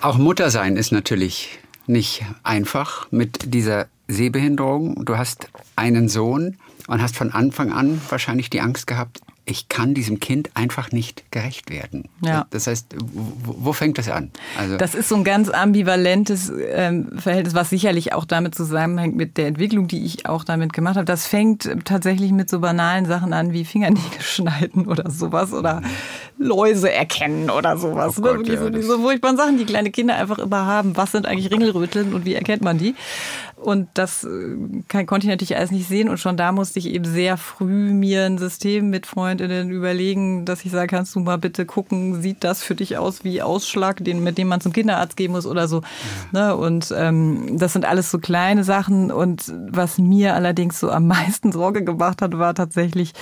[0.00, 5.04] Auch Muttersein ist natürlich nicht einfach mit dieser Sehbehinderung.
[5.04, 9.20] Du hast einen Sohn und hast von Anfang an wahrscheinlich die Angst gehabt,
[9.50, 12.08] ich kann diesem Kind einfach nicht gerecht werden.
[12.20, 12.46] Ja.
[12.50, 14.30] Das heißt, wo, wo fängt das an?
[14.56, 19.36] Also, Das ist so ein ganz ambivalentes ähm, Verhältnis, was sicherlich auch damit zusammenhängt mit
[19.36, 21.04] der Entwicklung, die ich auch damit gemacht habe.
[21.04, 25.82] Das fängt tatsächlich mit so banalen Sachen an wie Fingernägel schneiden oder sowas oder
[26.38, 28.18] Läuse erkennen oder sowas.
[28.18, 28.28] Oh ne?
[28.28, 30.96] Gott, Wirklich ja, so, diese furchtbaren Sachen, die kleine Kinder einfach immer haben.
[30.96, 32.94] Was sind eigentlich Ringelröteln und wie erkennt man die?
[33.60, 34.56] Und das äh,
[34.88, 36.08] kann, konnte ich natürlich alles nicht sehen.
[36.08, 40.64] Und schon da musste ich eben sehr früh mir ein System mit Freundinnen überlegen, dass
[40.64, 44.22] ich sage, kannst du mal bitte gucken, sieht das für dich aus wie Ausschlag, den,
[44.22, 45.82] mit dem man zum Kinderarzt gehen muss oder so.
[46.32, 46.56] Ne?
[46.56, 49.12] Und ähm, das sind alles so kleine Sachen.
[49.12, 53.12] Und was mir allerdings so am meisten Sorge gemacht hat, war tatsächlich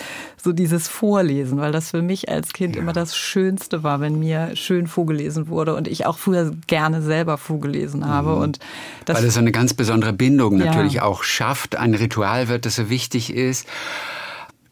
[0.41, 4.55] so dieses Vorlesen, weil das für mich als Kind immer das Schönste war, wenn mir
[4.55, 8.37] schön vorgelesen wurde und ich auch früher gerne selber vorgelesen habe.
[8.37, 8.61] Und
[9.05, 10.67] das weil es so eine ganz besondere Bindung Ja.
[10.67, 13.67] natürlich auch schafft, ein Ritual wird, das so wichtig ist.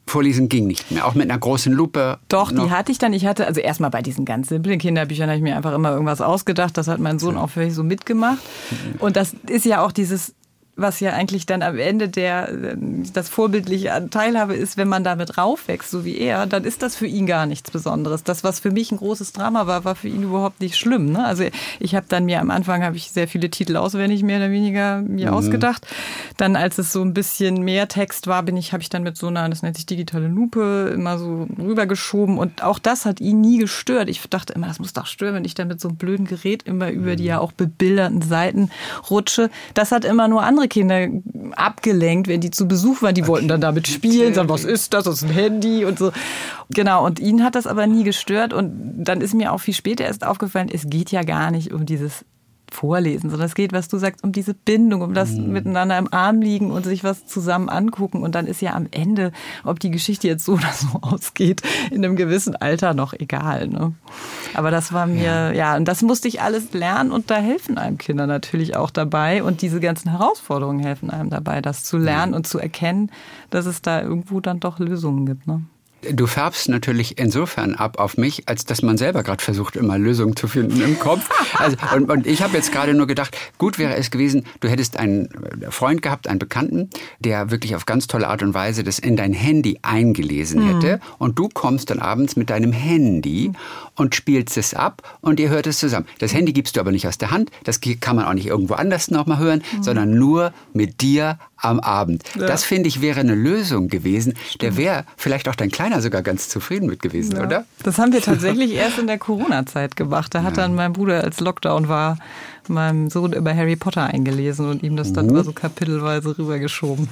[0.08, 2.18] Vorlesen ging nicht mehr, auch mit einer großen Lupe.
[2.28, 2.64] Doch, noch.
[2.66, 3.12] die hatte ich dann.
[3.12, 6.20] Ich hatte, also erstmal bei diesen ganz simplen Kinderbüchern habe ich mir einfach immer irgendwas
[6.20, 6.76] ausgedacht.
[6.78, 8.38] Das hat mein Sohn auch völlig so mitgemacht.
[9.00, 10.34] Und das ist ja auch dieses,
[10.76, 12.76] was ja eigentlich dann am Ende der,
[13.12, 17.06] das vorbildliche Teilhabe ist, wenn man damit raufwächst, so wie er, dann ist das für
[17.06, 18.24] ihn gar nichts Besonderes.
[18.24, 21.12] Das, was für mich ein großes Drama war, war für ihn überhaupt nicht schlimm.
[21.12, 21.24] Ne?
[21.24, 21.44] Also
[21.80, 25.00] ich habe dann mir am Anfang habe ich sehr viele Titel auswendig mehr oder weniger
[25.00, 25.86] mir ausgedacht.
[26.36, 29.16] Dann, als es so ein bisschen mehr Text war, bin ich, habe ich dann mit
[29.16, 32.36] so einer, das nennt sich digitale Lupe, immer so rübergeschoben.
[32.36, 34.10] Und auch das hat ihn nie gestört.
[34.10, 36.64] Ich dachte immer, das muss doch stören, wenn ich dann mit so einem blöden Gerät
[36.64, 38.70] immer über die ja auch bebilderten Seiten
[39.10, 39.48] rutsche.
[39.72, 41.08] Das hat immer nur andere Kinder
[41.52, 43.14] abgelenkt, wenn die zu Besuch waren.
[43.14, 45.04] Die wollten dann damit spielen, sagen, was ist das?
[45.04, 46.12] Das ist ein Handy und so.
[46.70, 47.04] Genau.
[47.04, 48.52] Und ihn hat das aber nie gestört.
[48.52, 51.86] Und dann ist mir auch viel später erst aufgefallen, es geht ja gar nicht um
[51.86, 52.24] dieses
[52.76, 56.42] Vorlesen, sondern es geht, was du sagst, um diese Bindung, um das miteinander im Arm
[56.42, 58.22] liegen und sich was zusammen angucken.
[58.22, 59.32] Und dann ist ja am Ende,
[59.64, 63.68] ob die Geschichte jetzt so oder so ausgeht, in einem gewissen Alter noch egal.
[63.68, 63.94] Ne?
[64.52, 65.74] Aber das war mir, ja.
[65.76, 69.42] und das musste ich alles lernen und da helfen einem Kinder natürlich auch dabei.
[69.42, 73.10] Und diese ganzen Herausforderungen helfen einem dabei, das zu lernen und zu erkennen,
[73.48, 75.46] dass es da irgendwo dann doch Lösungen gibt.
[75.46, 75.62] Ne?
[76.12, 80.36] Du färbst natürlich insofern ab auf mich, als dass man selber gerade versucht, immer Lösungen
[80.36, 81.28] zu finden im Kopf.
[81.58, 84.98] Also, und, und ich habe jetzt gerade nur gedacht, gut wäre es gewesen, du hättest
[84.98, 85.28] einen
[85.70, 89.32] Freund gehabt, einen Bekannten, der wirklich auf ganz tolle Art und Weise das in dein
[89.32, 91.00] Handy eingelesen hätte.
[91.18, 93.52] Und du kommst dann abends mit deinem Handy
[93.96, 96.06] und spielst es ab und ihr hört es zusammen.
[96.18, 98.74] Das Handy gibst du aber nicht aus der Hand, das kann man auch nicht irgendwo
[98.74, 102.22] anders nochmal hören, sondern nur mit dir am Abend.
[102.38, 104.34] Das finde ich wäre eine Lösung gewesen.
[104.60, 107.64] Der wäre vielleicht auch dein Kleiner sogar ganz zufrieden mit gewesen, oder?
[107.82, 110.34] Das haben wir tatsächlich erst in der Corona-Zeit gemacht.
[110.34, 112.18] Da hat dann mein Bruder, als Lockdown war,
[112.68, 117.08] meinem Sohn immer Harry Potter eingelesen und ihm das dann immer so kapitelweise rübergeschoben.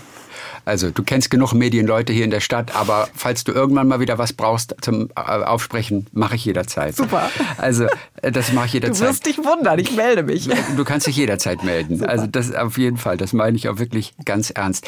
[0.65, 4.19] Also du kennst genug Medienleute hier in der Stadt, aber falls du irgendwann mal wieder
[4.19, 6.97] was brauchst zum äh, Aufsprechen, mache ich jederzeit.
[6.97, 7.31] Super.
[7.59, 7.87] Also
[8.23, 9.09] äh, das mache ich Du jederzeit.
[9.09, 10.49] wirst dich wundern, ich melde mich.
[10.77, 12.05] Du kannst dich jederzeit melden.
[12.05, 14.87] Also das auf jeden Fall, das meine ich auch wirklich ganz ernst.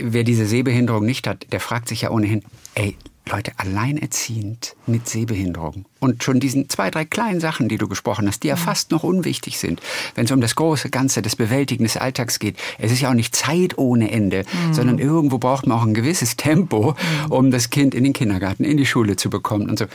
[0.00, 2.42] Wer diese Sehbehinderung nicht hat, der fragt sich ja ohnehin,
[2.74, 2.96] ey,
[3.30, 8.42] Leute alleinerziehend mit Sehbehinderung und schon diesen zwei, drei kleinen Sachen, die du gesprochen hast,
[8.42, 9.80] die ja fast noch unwichtig sind,
[10.14, 12.56] wenn es um das große Ganze des Bewältigen des Alltags geht.
[12.78, 14.74] Es ist ja auch nicht Zeit ohne Ende, mhm.
[14.74, 16.92] sondern irgendwo braucht man auch ein gewisses Tempo,
[17.26, 17.32] mhm.
[17.32, 19.86] um das Kind in den Kindergarten, in die Schule zu bekommen und so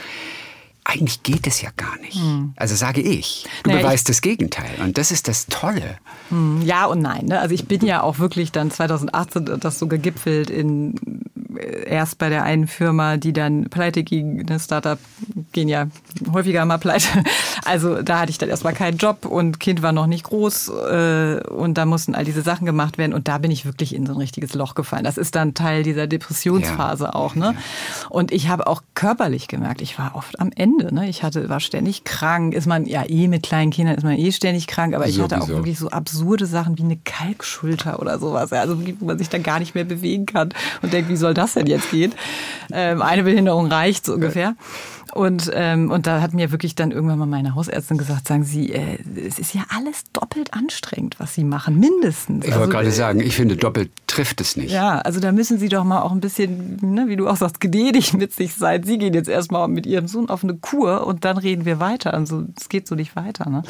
[0.88, 2.16] eigentlich geht es ja gar nicht.
[2.16, 2.54] Hm.
[2.56, 3.46] Also sage ich.
[3.64, 4.70] Du naja, beweist ich, das Gegenteil.
[4.82, 5.98] Und das ist das Tolle.
[6.30, 7.26] Hm, ja und nein.
[7.26, 7.42] Ne?
[7.42, 10.96] Also ich bin ja auch wirklich dann 2018 das so gegipfelt in
[11.58, 14.46] erst bei der einen Firma, die dann pleite ging.
[14.48, 15.00] Eine Startup
[15.52, 15.88] gehen ja
[16.32, 17.08] häufiger mal pleite.
[17.66, 21.42] Also da hatte ich dann erstmal keinen Job und Kind war noch nicht groß äh,
[21.50, 24.14] und da mussten all diese Sachen gemacht werden und da bin ich wirklich in so
[24.14, 25.04] ein richtiges Loch gefallen.
[25.04, 27.16] Das ist dann Teil dieser Depressionsphase ja.
[27.16, 27.36] auch.
[27.36, 27.56] Ne?
[28.10, 30.94] Und ich habe auch körperlich gemerkt, ich war oft am Ende.
[30.94, 31.10] Ne?
[31.10, 32.54] Ich hatte, war ständig krank.
[32.54, 35.42] Ist man ja eh mit kleinen Kindern, ist man eh ständig krank, aber ich hatte
[35.42, 38.54] auch wirklich so absurde Sachen wie eine Kalkschulter oder sowas.
[38.54, 41.47] Also wo man sich dann gar nicht mehr bewegen kann und denkt, wie soll das
[41.54, 42.14] denn jetzt gehen?
[42.72, 44.56] Ähm, eine Behinderung reicht so ungefähr.
[45.14, 48.72] Und, ähm, und da hat mir wirklich dann irgendwann mal meine Hausärztin gesagt, sagen Sie,
[48.72, 52.46] äh, es ist ja alles doppelt anstrengend, was Sie machen, mindestens.
[52.46, 54.72] Ich wollte also, gerade sagen, ich finde, doppelt trifft es nicht.
[54.72, 57.60] Ja, also da müssen Sie doch mal auch ein bisschen, ne, wie du auch sagst,
[57.62, 58.84] gnädig mit sich sein.
[58.84, 62.14] Sie gehen jetzt erstmal mit Ihrem Sohn auf eine Kur und dann reden wir weiter.
[62.14, 63.50] Also es geht so nicht weiter.
[63.50, 63.64] Ne?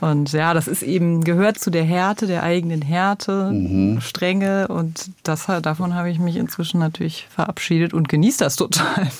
[0.00, 4.00] Und ja, das ist eben, gehört zu der Härte, der eigenen Härte, mhm.
[4.00, 4.68] Strenge.
[4.68, 9.10] Und das, davon habe ich mich inzwischen natürlich verabschiedet und genieße das total.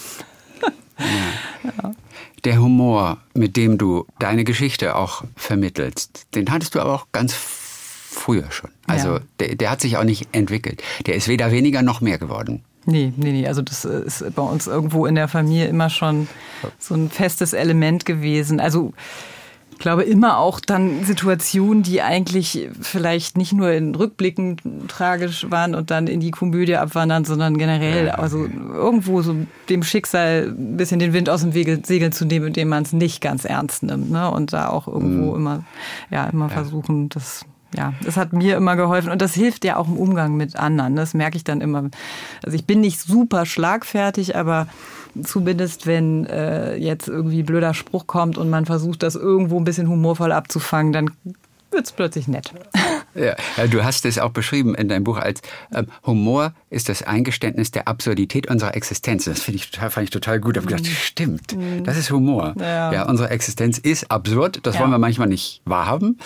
[1.65, 1.95] ja.
[2.45, 7.33] Der Humor, mit dem du deine Geschichte auch vermittelst, den hattest du aber auch ganz
[7.35, 8.71] früher schon.
[8.87, 9.21] Also ja.
[9.39, 10.83] der, der hat sich auch nicht entwickelt.
[11.07, 12.65] Der ist weder weniger noch mehr geworden.
[12.85, 13.47] Nee, nee, nee.
[13.47, 16.27] Also das ist bei uns irgendwo in der Familie immer schon
[16.79, 18.59] so ein festes Element gewesen.
[18.59, 18.93] Also
[19.83, 25.91] glaube immer auch dann Situationen, die eigentlich vielleicht nicht nur in Rückblicken tragisch waren und
[25.91, 29.35] dann in die Komödie abwandern, sondern generell, also irgendwo so
[29.69, 32.93] dem Schicksal ein bisschen den Wind aus dem Wege segeln zu nehmen, indem man es
[32.93, 34.11] nicht ganz ernst nimmt.
[34.11, 34.31] Ne?
[34.31, 35.37] Und da auch irgendwo mhm.
[35.37, 35.65] immer,
[36.11, 36.55] ja, immer ja.
[36.55, 40.37] versuchen, das ja, das hat mir immer geholfen und das hilft ja auch im Umgang
[40.37, 40.97] mit anderen.
[40.97, 41.91] Das merke ich dann immer.
[42.43, 44.67] Also ich bin nicht super schlagfertig, aber
[45.23, 49.89] Zumindest wenn äh, jetzt irgendwie blöder Spruch kommt und man versucht, das irgendwo ein bisschen
[49.89, 51.11] humorvoll abzufangen, dann
[51.71, 52.53] wird es plötzlich nett.
[53.15, 53.35] Ja,
[53.67, 55.43] du hast es auch beschrieben in deinem Buch als
[55.75, 59.25] ähm, Humor ist das Eingeständnis der Absurdität unserer Existenz.
[59.25, 60.57] Das finde ich total, fand ich total gut.
[60.57, 60.97] Ich habe gedacht, mhm.
[60.97, 61.85] stimmt, mhm.
[61.85, 62.55] das ist Humor.
[62.59, 62.93] Ja.
[62.93, 63.09] ja.
[63.09, 64.61] unsere Existenz ist absurd.
[64.63, 64.81] Das ja.
[64.81, 66.19] wollen wir manchmal nicht wahrhaben.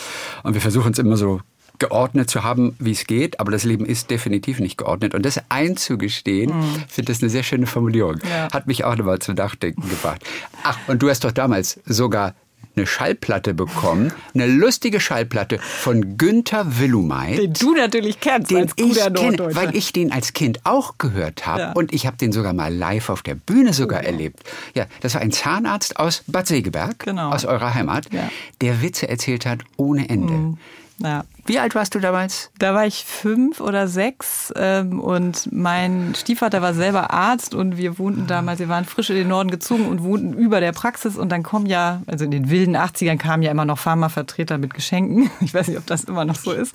[0.43, 1.41] Und wir versuchen es immer so
[1.79, 5.15] geordnet zu haben, wie es geht, aber das Leben ist definitiv nicht geordnet.
[5.15, 6.85] Und das einzugestehen, mhm.
[6.89, 8.19] finde das eine sehr schöne Formulierung.
[8.29, 8.49] Ja.
[8.53, 10.25] Hat mich auch nochmal zum Nachdenken gebracht.
[10.63, 12.35] Ach, und du hast doch damals sogar
[12.77, 17.39] eine Schallplatte bekommen, eine lustige Schallplatte von Günther Willumeit.
[17.39, 21.47] Den du natürlich kennst den als ich kenne, weil ich den als Kind auch gehört
[21.47, 21.73] habe ja.
[21.73, 24.07] und ich habe den sogar mal live auf der Bühne sogar oh.
[24.07, 24.41] erlebt.
[24.75, 27.31] Ja, das war ein Zahnarzt aus Bad Segeberg, genau.
[27.31, 28.29] aus eurer Heimat, ja.
[28.61, 30.35] der Witze erzählt hat ohne Ende.
[30.35, 30.59] Mhm.
[30.99, 31.25] Ja.
[31.45, 32.51] Wie alt warst du damals?
[32.59, 37.99] Da war ich fünf oder sechs ähm, und mein Stiefvater war selber Arzt und wir
[37.99, 41.31] wohnten damals, wir waren frisch in den Norden gezogen und wohnten über der Praxis und
[41.31, 45.31] dann kommen ja, also in den wilden 80ern kamen ja immer noch Pharmavertreter mit Geschenken.
[45.47, 46.75] Ich weiß nicht, ob das immer noch so ist.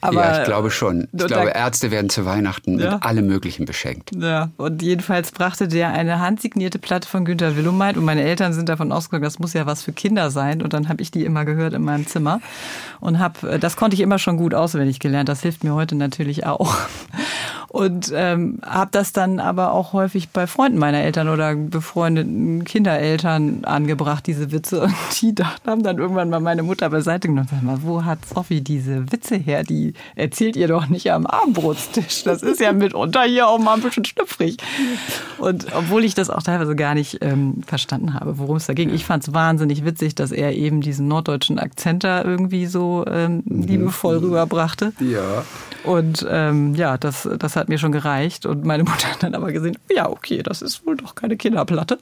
[0.00, 1.08] Aber ja, ich glaube schon.
[1.12, 2.94] Ich glaube, Ärzte werden zu Weihnachten ja.
[2.94, 4.10] mit allem Möglichen beschenkt.
[4.14, 8.68] Ja, und jedenfalls brachte der eine handsignierte Platte von Günter Willumeit und meine Eltern sind
[8.68, 11.44] davon ausgegangen, das muss ja was für Kinder sein und dann habe ich die immer
[11.44, 12.40] gehört in meinem Zimmer
[13.00, 15.28] und habe, das konnte ich immer schon gut auswendig gelernt.
[15.28, 16.74] Das hilft mir heute natürlich auch.
[17.74, 23.64] Und ähm, habe das dann aber auch häufig bei Freunden meiner Eltern oder befreundeten Kindereltern
[23.64, 24.82] angebracht, diese Witze.
[24.82, 25.34] Und die
[25.66, 29.10] haben dann irgendwann mal meine Mutter beiseite genommen und gesagt, mal, wo hat Sophie diese
[29.10, 29.64] Witze her?
[29.64, 32.22] Die erzählt ihr doch nicht am Abendbrotstisch.
[32.22, 34.58] Das ist ja mitunter hier auch mal ein bisschen schlüpfrig.
[35.38, 38.94] Und obwohl ich das auch teilweise gar nicht ähm, verstanden habe, worum es da ging.
[38.94, 43.42] Ich fand es wahnsinnig witzig, dass er eben diesen norddeutschen Akzent da irgendwie so ähm,
[43.46, 44.92] liebevoll rüberbrachte.
[45.00, 45.42] Ja.
[45.84, 48.46] Und ähm, ja, das, das hat mir schon gereicht.
[48.46, 51.98] Und meine Mutter hat dann aber gesehen, ja, okay, das ist wohl doch keine Kinderplatte.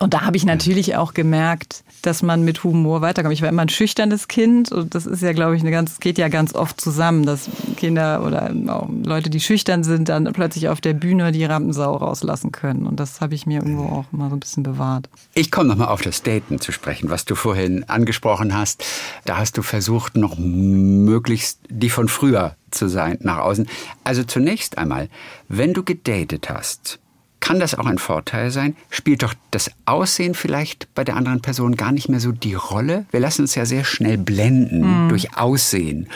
[0.00, 3.34] Und da habe ich natürlich auch gemerkt, dass man mit Humor weiterkommt.
[3.34, 6.18] Ich war immer ein schüchternes Kind und das ist ja, glaube ich, eine ganz, geht
[6.18, 10.94] ja ganz oft zusammen, dass Kinder oder Leute, die schüchtern sind, dann plötzlich auf der
[10.94, 12.86] Bühne die Rampensau rauslassen können.
[12.86, 15.08] Und das habe ich mir irgendwo auch immer so ein bisschen bewahrt.
[15.34, 18.84] Ich komme nochmal auf das Daten zu sprechen, was du vorhin angesprochen hast.
[19.24, 23.68] Da hast du versucht, noch möglichst die von früher zu sein nach außen.
[24.04, 25.08] Also zunächst einmal,
[25.48, 27.00] wenn du gedatet hast,
[27.40, 28.76] kann das auch ein Vorteil sein?
[28.90, 33.06] Spielt doch das Aussehen vielleicht bei der anderen Person gar nicht mehr so die Rolle?
[33.10, 35.08] Wir lassen uns ja sehr schnell blenden mhm.
[35.08, 36.08] durch Aussehen.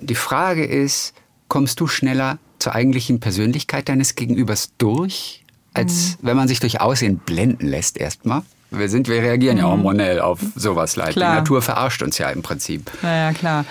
[0.00, 1.14] Die Frage ist,
[1.48, 7.18] kommst du schneller zur eigentlichen Persönlichkeit deines Gegenübers durch als wenn man sich durch Aussehen
[7.18, 8.42] blenden lässt erstmal.
[8.70, 11.14] Wir sind, wir reagieren ja hormonell auf sowas leid.
[11.14, 11.20] Die.
[11.20, 12.90] Natur verarscht uns ja im Prinzip.
[13.02, 13.64] Naja, klar.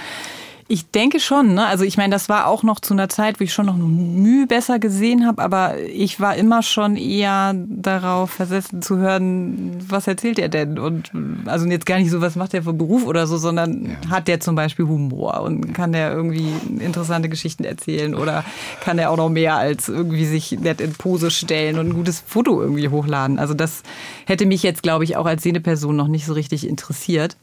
[0.73, 1.67] Ich denke schon, ne?
[1.67, 4.47] Also ich meine, das war auch noch zu einer Zeit, wo ich schon noch Mühe
[4.47, 10.39] besser gesehen habe, aber ich war immer schon eher darauf versessen zu hören, was erzählt
[10.39, 10.79] er denn?
[10.79, 11.11] Und
[11.45, 14.39] also jetzt gar nicht so, was macht er für Beruf oder so, sondern hat der
[14.39, 18.43] zum Beispiel Humor und kann der irgendwie interessante Geschichten erzählen oder
[18.81, 22.23] kann der auch noch mehr als irgendwie sich nett in Pose stellen und ein gutes
[22.25, 23.37] Foto irgendwie hochladen?
[23.37, 23.83] Also das
[24.25, 27.37] hätte mich jetzt, glaube ich, auch als Sehneperson noch nicht so richtig interessiert.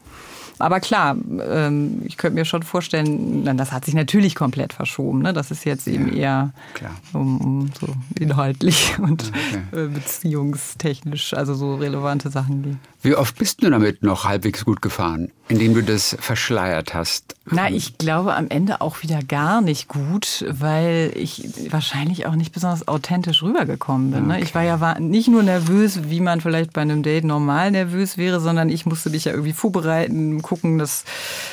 [0.61, 1.15] Aber klar,
[1.49, 5.21] ähm, ich könnte mir schon vorstellen, das hat sich natürlich komplett verschoben.
[5.21, 5.33] Ne?
[5.33, 6.95] Das ist jetzt eben eher klar.
[7.13, 7.87] um, um so
[8.19, 9.85] inhaltlich und Okay.
[9.85, 12.77] äh, beziehungstechnisch, also so relevante Sachen geht.
[13.01, 17.35] Wie oft bist du damit noch halbwegs gut gefahren, indem du das verschleiert hast?
[17.51, 22.53] Na, ich glaube am Ende auch wieder gar nicht gut, weil ich wahrscheinlich auch nicht
[22.53, 24.27] besonders authentisch rübergekommen bin.
[24.27, 24.41] Ne?
[24.41, 28.39] Ich war ja nicht nur nervös, wie man vielleicht bei einem Date normal nervös wäre,
[28.39, 31.03] sondern ich musste mich ja irgendwie vorbereiten, gucken, dass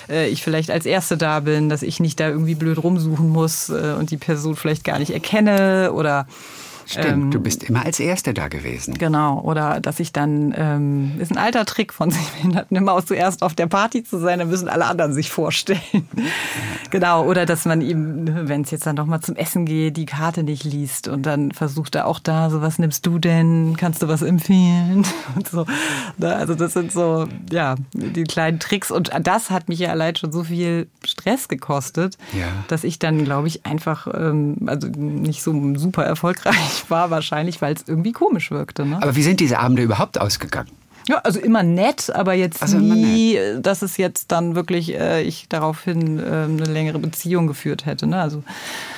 [0.08, 3.68] äh, ich vielleicht als Erste da bin, dass ich nicht da irgendwie blöd rumsuchen muss
[3.68, 6.26] äh, und die Person vielleicht gar nicht erkenne oder
[6.88, 8.94] Stimmt, ähm, du bist immer als Erste da gewesen.
[8.94, 13.04] Genau, oder dass ich dann, ähm, ist ein alter Trick von sich Behinderten, immer auch
[13.04, 15.80] zuerst auf der Party zu sein, dann müssen alle anderen sich vorstellen.
[16.90, 20.06] genau, oder dass man eben, wenn es jetzt dann doch mal zum Essen geht, die
[20.06, 24.02] Karte nicht liest und dann versucht er auch da, so was nimmst du denn, kannst
[24.02, 25.04] du was empfehlen?
[25.36, 25.66] Und so.
[26.16, 30.16] Ne, Also das sind so, ja, die kleinen Tricks und das hat mich ja allein
[30.16, 32.46] schon so viel Stress gekostet, Ja.
[32.68, 37.74] dass ich dann, glaube ich, einfach, ähm, also nicht so super erfolgreich war wahrscheinlich, weil
[37.74, 38.84] es irgendwie komisch wirkte.
[38.86, 38.98] Ne?
[39.00, 40.70] Aber wie sind diese Abende überhaupt ausgegangen?
[41.08, 45.48] Ja, also immer nett, aber jetzt Also nie, dass es jetzt dann wirklich äh, ich
[45.48, 48.06] daraufhin ähm, eine längere Beziehung geführt hätte.
[48.06, 48.20] Ne?
[48.20, 48.42] Also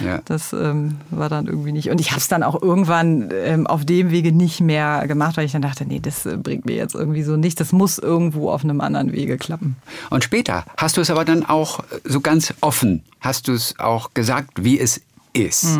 [0.04, 0.20] Ja.
[0.24, 1.88] das ähm, war dann irgendwie nicht.
[1.88, 5.44] Und ich habe es dann auch irgendwann ähm, auf dem Wege nicht mehr gemacht, weil
[5.46, 7.60] ich dann dachte, nee, das äh, bringt mir jetzt irgendwie so nichts.
[7.60, 9.76] Das muss irgendwo auf einem anderen Wege klappen.
[10.10, 14.14] Und später hast du es aber dann auch so ganz offen, hast du es auch
[14.14, 15.00] gesagt, wie es
[15.32, 15.78] ist.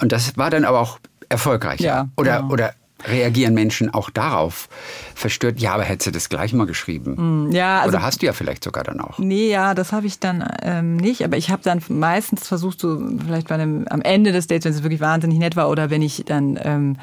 [0.00, 1.82] Und das war dann aber auch erfolgreicher.
[1.82, 1.86] Mhm.
[1.86, 2.52] Ja, oder, genau.
[2.52, 2.74] oder
[3.04, 4.68] reagieren Menschen auch darauf
[5.14, 5.60] verstört?
[5.60, 7.50] Ja, aber hättest du das gleich mal geschrieben?
[7.52, 9.18] Ja, also oder hast du ja vielleicht sogar dann auch.
[9.18, 11.24] Nee, ja, das habe ich dann ähm, nicht.
[11.24, 14.72] Aber ich habe dann meistens versucht, so vielleicht bei einem, am Ende des Dates, wenn
[14.72, 16.96] es wirklich wahnsinnig nett war, oder wenn ich dann ähm,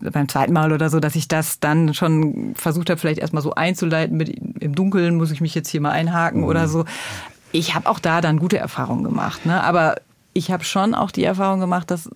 [0.00, 3.54] beim zweiten Mal oder so, dass ich das dann schon versucht habe, vielleicht erstmal so
[3.54, 6.84] einzuleiten mit im Dunkeln muss ich mich jetzt hier mal einhaken oder so.
[7.52, 9.46] Ich habe auch da dann gute Erfahrungen gemacht.
[9.46, 9.62] Ne?
[9.62, 9.96] Aber
[10.32, 12.10] ich habe schon auch die Erfahrung gemacht, dass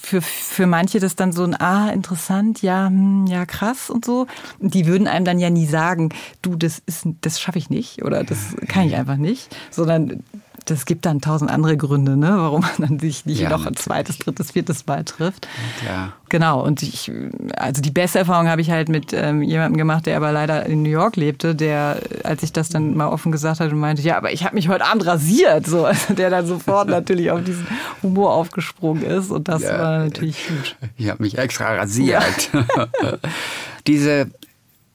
[0.00, 4.26] für, für manche das dann so ein, ah, interessant, ja, hm, ja, krass und so.
[4.60, 8.24] Die würden einem dann ja nie sagen, du, das ist, das schaffe ich nicht oder
[8.24, 10.22] das kann ich einfach nicht, sondern
[10.70, 13.76] das gibt dann tausend andere Gründe, ne, warum man dann sich nicht Ja, noch ein
[13.76, 15.48] zweites, drittes, viertes Mal trifft.
[15.80, 16.12] Klar.
[16.30, 17.10] Genau, und ich,
[17.56, 20.82] also die beste Erfahrung habe ich halt mit ähm, jemandem gemacht, der aber leider in
[20.82, 24.32] New York lebte, der, als ich das dann mal offen gesagt hatte, meinte, ja, aber
[24.32, 27.66] ich habe mich heute Abend rasiert, so, also der dann sofort natürlich auf diesen
[28.02, 29.78] Humor aufgesprungen ist und das Ja.
[29.78, 30.76] war natürlich gut.
[30.96, 32.50] Ich habe mich extra rasiert.
[33.86, 34.30] Diese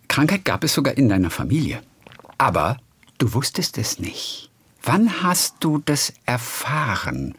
[0.07, 1.79] Krankheit gab es sogar in deiner Familie.
[2.37, 2.77] Aber
[3.17, 4.49] du wusstest es nicht.
[4.83, 7.35] Wann hast du das erfahren?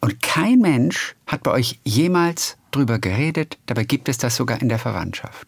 [0.00, 3.56] Und kein Mensch hat bei euch jemals drüber geredet.
[3.66, 5.46] Dabei gibt es das sogar in der Verwandtschaft.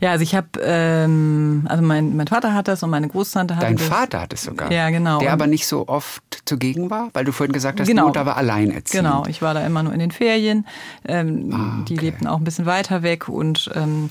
[0.00, 3.62] Ja, also ich habe, ähm, also mein, mein Vater hat das und meine Großtante hat
[3.62, 3.86] Dein das.
[3.86, 4.70] Vater hat es sogar.
[4.72, 5.20] Ja, genau.
[5.20, 8.02] Der aber nicht so oft zugegen war, weil du vorhin gesagt hast, Genau.
[8.02, 9.06] die Mutter war alleinerziehend.
[9.06, 10.66] Genau, ich war da immer nur in den Ferien.
[11.06, 12.04] Ähm, Ah, Die okay.
[12.06, 14.10] lebten auch ein bisschen weiter weg und ähm,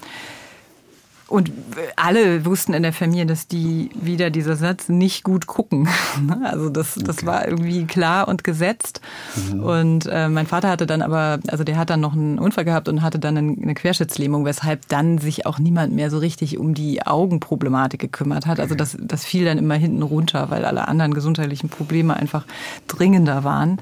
[1.31, 1.51] und
[1.95, 5.87] alle wussten in der Familie, dass die wieder dieser Satz nicht gut gucken.
[6.43, 8.99] Also das, das war irgendwie klar und gesetzt.
[9.35, 9.63] Mhm.
[9.63, 12.89] Und äh, mein Vater hatte dann aber, also der hat dann noch einen Unfall gehabt
[12.89, 17.05] und hatte dann eine Querschnittslähmung, weshalb dann sich auch niemand mehr so richtig um die
[17.05, 18.59] Augenproblematik gekümmert hat.
[18.59, 22.45] Also das, das fiel dann immer hinten runter, weil alle anderen gesundheitlichen Probleme einfach
[22.87, 23.81] dringender waren.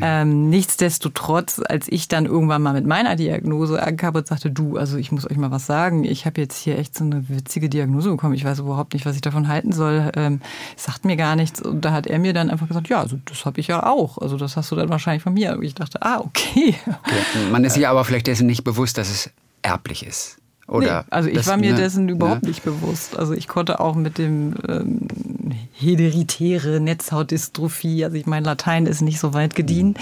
[0.00, 4.96] Ähm, nichtsdestotrotz, als ich dann irgendwann mal mit meiner Diagnose ankam und sagte, du, also
[4.96, 8.10] ich muss euch mal was sagen, ich habe jetzt hier echt so eine witzige Diagnose
[8.10, 10.40] bekommen, ich weiß überhaupt nicht, was ich davon halten soll, ähm,
[10.76, 11.60] sagt mir gar nichts.
[11.60, 14.18] Und da hat er mir dann einfach gesagt, ja, also das habe ich ja auch,
[14.18, 15.54] also das hast du dann wahrscheinlich von mir.
[15.54, 16.74] Und ich dachte, ah, okay.
[16.86, 17.00] Ja,
[17.50, 19.30] Man ist sich aber vielleicht dessen nicht bewusst, dass es
[19.62, 20.38] erblich ist.
[20.68, 22.50] Oder nee, also ich das, war mir ne, dessen überhaupt ne?
[22.50, 23.18] nicht bewusst.
[23.18, 25.08] Also ich konnte auch mit dem ähm,
[25.72, 29.94] hederitäre Netzhautdystrophie, also ich mein Latein ist nicht so weit gediehen,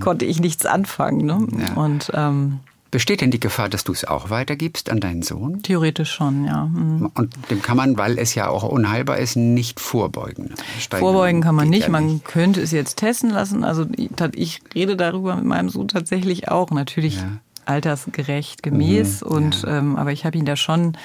[0.00, 1.26] konnte ich nichts anfangen.
[1.26, 1.34] Ne?
[1.34, 1.60] Mhm.
[1.60, 1.74] Ja.
[1.74, 2.60] Und ähm,
[2.94, 5.64] Besteht denn die Gefahr, dass du es auch weitergibst an deinen Sohn?
[5.64, 6.66] theoretisch schon, ja.
[6.66, 7.10] Mhm.
[7.16, 10.54] Und dem kann man, weil es ja auch unheilbar ist, nicht vorbeugen.
[10.78, 13.64] Steigen Vorbeugen kann man nicht, ja man könnte es jetzt testen lassen.
[13.64, 13.86] Also
[14.32, 16.70] ich rede darüber mit meinem Sohn tatsächlich auch.
[16.70, 17.40] Natürlich Ja.
[17.66, 19.22] Altersgerecht, gemäß.
[19.22, 19.78] Mhm, und ja.
[19.78, 20.96] ähm, aber ich habe ihn da schon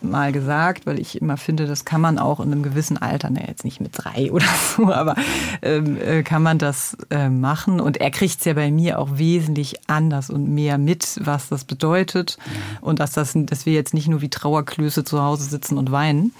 [0.00, 3.44] mal gesagt, weil ich immer finde, das kann man auch in einem gewissen Alter, ne,
[3.46, 4.46] jetzt nicht mit drei oder
[4.76, 5.16] so, aber
[5.62, 7.80] ähm, äh, kann man das äh, machen.
[7.80, 11.64] Und er kriegt es ja bei mir auch wesentlich anders und mehr mit, was das
[11.64, 12.38] bedeutet.
[12.80, 16.32] Und dass, das, dass wir jetzt nicht nur wie Trauerklöße zu Hause sitzen und weinen.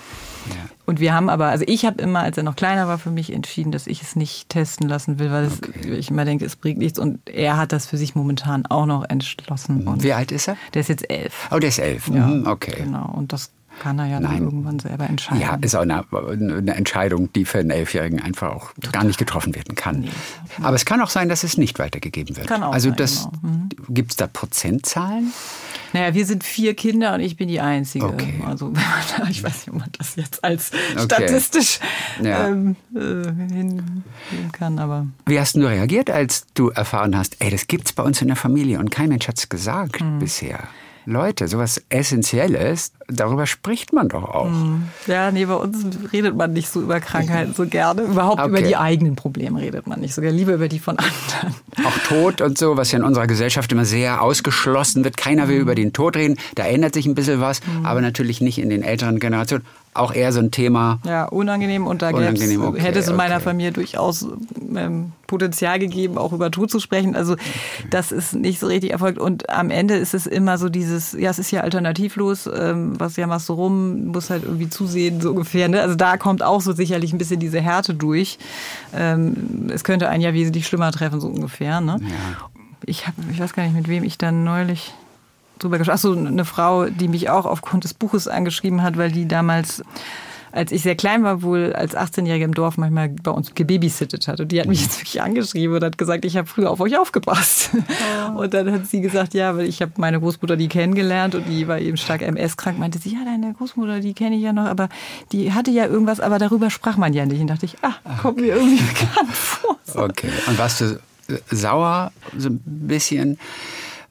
[0.49, 0.55] Ja.
[0.87, 3.33] Und wir haben aber, also ich habe immer, als er noch kleiner war, für mich
[3.33, 6.79] entschieden, dass ich es nicht testen lassen will, weil es, ich immer denke, es bringt
[6.79, 6.99] nichts.
[6.99, 9.87] Und er hat das für sich momentan auch noch entschlossen.
[9.87, 10.57] Und Wie alt ist er?
[10.75, 11.49] der ist jetzt elf.
[11.51, 12.09] Oh, der ist elf.
[12.09, 12.75] Ja, Mhm, okay.
[12.85, 13.13] Genau.
[13.15, 14.43] Und das kann er ja dann Nein.
[14.43, 15.41] irgendwann selber entscheiden.
[15.41, 19.55] Ja, ist auch eine, eine Entscheidung, die für einen Elfjährigen einfach auch gar nicht getroffen
[19.55, 20.09] werden kann.
[20.63, 22.49] Aber es kann auch sein, dass es nicht weitergegeben wird.
[22.49, 23.53] Kann auch also sein, das genau.
[23.55, 23.69] Mhm.
[23.89, 25.33] gibt es da Prozentzahlen?
[25.93, 28.07] Naja, wir sind vier Kinder und ich bin die Einzige.
[28.07, 28.35] Okay.
[28.45, 28.73] Also
[29.31, 31.05] ich weiß nicht, ob man das jetzt als Okay.
[31.05, 31.79] statistisch
[32.23, 32.49] Ja.
[32.49, 34.05] ähm, äh, hinnehmen
[34.53, 38.21] kann, aber Wie hast du reagiert, als du erfahren hast, ey, das gibt's bei uns
[38.21, 40.19] in der Familie und kein Mensch hat's gesagt Hm.
[40.19, 40.61] bisher?
[41.07, 44.51] Leute, sowas Essentielles, darüber spricht man doch auch.
[45.07, 48.03] ja, nee, bei uns redet man nicht so über Krankheiten so gerne.
[48.03, 48.49] Überhaupt Okay.
[48.49, 50.37] über die eigenen Probleme redet man nicht so gerne.
[50.37, 51.55] Lieber über die von anderen.
[51.85, 55.17] Auch Tod und so, was ja in unserer Gesellschaft immer sehr ausgeschlossen wird.
[55.17, 55.49] Keiner Hm.
[55.49, 56.37] will über den Tod reden.
[56.55, 59.65] Da ändert sich ein bisschen was, aber natürlich nicht in den älteren Generationen.
[59.95, 61.01] Auch eher so ein Thema.
[61.05, 63.45] Ja, unangenehm und da Unangenehm, okay, hätte es in meiner okay.
[63.45, 64.29] Familie durchaus
[64.77, 67.17] ähm, Potenzial gegeben, auch über Tod zu sprechen.
[67.17, 67.35] Also
[67.91, 69.19] das ist nicht so richtig erfolgt.
[69.19, 73.17] Und am Ende ist es immer so dieses, ja, es ist ja alternativlos, ähm, was
[73.17, 75.69] jammerst du rum, muss halt irgendwie zusehen, so ungefähr.
[75.69, 75.81] Ne?
[75.81, 78.39] Also da kommt auch so sicherlich ein bisschen diese Härte durch.
[78.95, 81.81] Ähm, es könnte einen ja wesentlich schlimmer treffen, so ungefähr.
[81.81, 82.01] Ne?
[82.87, 84.95] Ich, hab, ich weiß gar nicht, mit wem ich dann neulich
[85.59, 85.95] drüber gesprochen.
[85.95, 89.83] Achso, eine Frau, die mich auch aufgrund des Buches angeschrieben hat, weil die damals,
[90.53, 94.41] als ich sehr klein war, wohl als 18-Jährige im Dorf manchmal bei uns gebabysittet hat.
[94.41, 96.97] Und die hat mich jetzt wirklich angeschrieben und hat gesagt, ich habe früher auf euch
[96.97, 97.71] aufgepasst.
[98.37, 101.69] Und dann hat sie gesagt, ja, weil ich habe meine Großmutter die kennengelernt und die
[101.69, 102.79] war eben stark MS-krank.
[102.79, 104.89] Meinte sie, ja, deine Großmutter, die kenne ich ja noch, aber
[105.33, 107.41] die hatte ja irgendwas, aber darüber sprach man ja nicht.
[107.41, 109.77] Und dachte ich, ah, kommt mir irgendwie bekannt vor.
[109.95, 110.31] Okay.
[110.47, 113.39] Und warst du äh, sauer so ein bisschen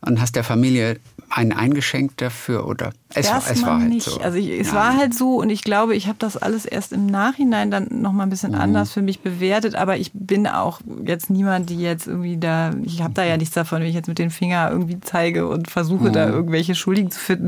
[0.02, 1.00] und hast der Familie
[1.30, 4.06] einen eingeschenkt dafür oder es, war, es war halt nicht.
[4.06, 4.20] so.
[4.22, 4.74] Also ich, es Ja.
[4.76, 8.14] war halt so und ich glaube, ich habe das alles erst im Nachhinein dann noch
[8.14, 8.60] mal ein bisschen Mhm.
[8.62, 9.76] anders für mich bewertet.
[9.76, 13.54] Aber ich bin auch jetzt niemand, die jetzt irgendwie da, ich habe da ja nichts
[13.56, 16.14] davon, wenn ich jetzt mit dem Finger irgendwie zeige und versuche Mhm.
[16.14, 17.48] da irgendwelche Schuldigen zu finden.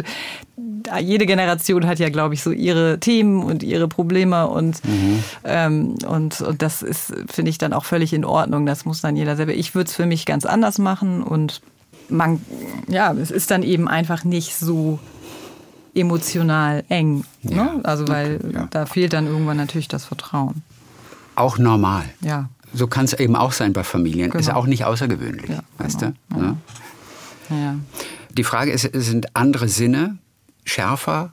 [0.58, 5.24] Da, jede Generation hat ja, glaube ich, so ihre Themen und ihre Probleme und, Mhm.
[5.46, 8.66] ähm, und, und das ist, finde ich, dann auch völlig in Ordnung.
[8.66, 9.54] Das muss dann jeder selber.
[9.54, 11.62] Ich würde es für mich ganz anders machen und
[12.10, 12.42] man,
[12.88, 15.00] ja, es ist dann eben einfach nicht so
[15.96, 17.24] emotional eng.
[17.42, 17.56] Ne?
[17.56, 18.68] Ja, Also weil okay, ja.
[18.70, 20.62] da fehlt dann irgendwann natürlich das Vertrauen.
[21.36, 22.04] Auch normal.
[22.22, 22.50] Ja.
[22.74, 24.32] So kann es eben auch sein bei Familien.
[24.32, 24.60] Ist Genau.
[24.60, 26.40] auch nicht außergewöhnlich, Ja, weißt genau, du?
[26.40, 26.58] Ne?
[27.50, 27.76] Ja.
[28.38, 30.18] Die Frage ist, sind andere Sinne
[30.66, 31.32] schärfer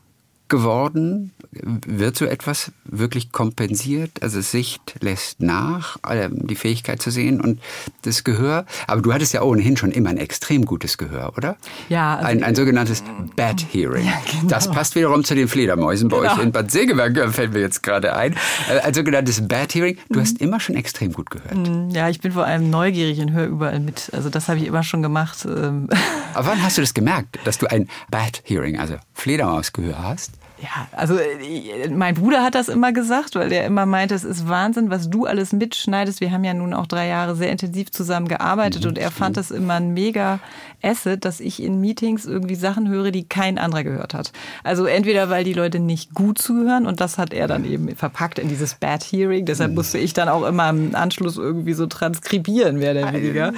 [0.48, 1.32] geworden?
[1.62, 4.22] Wird so etwas wirklich kompensiert?
[4.22, 7.60] Also Sicht lässt nach, äh, die Fähigkeit zu sehen und
[8.02, 8.66] das Gehör.
[8.86, 11.56] Aber du hattest ja ohnehin schon immer ein extrem gutes Gehör, oder?
[11.88, 13.02] Ja, also- ein, ein sogenanntes
[13.36, 14.06] Bad Hearing.
[14.06, 14.48] Ja, genau.
[14.48, 16.42] Das passt wiederum zu den Fledermäusen bei euch Genau.
[16.42, 18.34] in Bad Segeberg, äh, fällt mir jetzt gerade ein.
[18.70, 19.96] Äh, Ein sogenanntes Bad Hearing.
[20.08, 20.14] Mhm.
[20.14, 21.56] Du hast immer schon extrem gut gehört.
[21.94, 24.10] Ja, ich bin vor allem neugierig und höre überall mit.
[24.12, 25.44] Also das habe ich immer schon gemacht.
[25.46, 25.88] Ähm,
[26.34, 30.32] Aber wann hast du das gemerkt, dass du ein Bad Hearing, also Fledermausgehör hast?
[30.58, 34.48] Ja, also äh, mein Bruder hat das immer gesagt, weil der immer meinte, es ist
[34.48, 36.22] Wahnsinn, was du alles mitschneidest.
[36.22, 39.50] Wir haben ja nun auch drei Jahre sehr intensiv zusammen gearbeitet und er fand es
[39.50, 40.40] immer ein mega
[40.82, 44.32] Asset, dass ich in Meetings irgendwie Sachen höre, die kein anderer gehört hat.
[44.64, 48.38] Also entweder, weil die Leute nicht gut zuhören und das hat er dann eben verpackt
[48.38, 49.44] in dieses Bad Hearing.
[49.44, 53.52] Deshalb musste ich dann auch immer im Anschluss irgendwie so transkribieren, mehr oder weniger.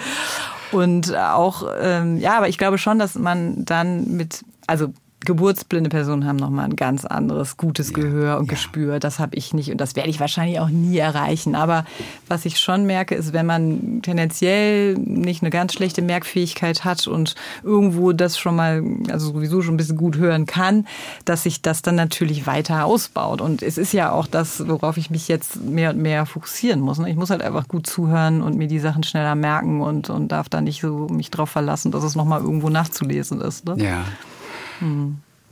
[0.72, 4.92] Und auch, ähm, ja, aber ich glaube schon, dass man dann mit, also
[5.24, 9.00] geburtsblinde Personen haben nochmal ein ganz anderes gutes Gehör und Gespür.
[9.00, 11.54] Das habe ich nicht und das werde ich wahrscheinlich auch nie erreichen.
[11.54, 11.84] Aber
[12.28, 17.34] was ich schon merke, ist, wenn man tendenziell nicht eine ganz schlechte Merkfähigkeit hat und
[17.62, 20.86] irgendwo das schon mal, also sowieso schon ein bisschen gut hören kann,
[21.24, 23.40] dass sich das dann natürlich weiter ausbaut.
[23.40, 26.98] Und es ist ja auch das, worauf ich mich jetzt mehr und mehr fokussieren muss.
[26.98, 27.10] ne?
[27.10, 30.48] Ich muss halt einfach gut zuhören und mir die Sachen schneller merken und, und darf
[30.48, 33.66] da nicht so mich drauf verlassen, dass es nochmal irgendwo nachzulesen ist.
[33.66, 33.74] Ne?
[33.78, 34.04] Ja.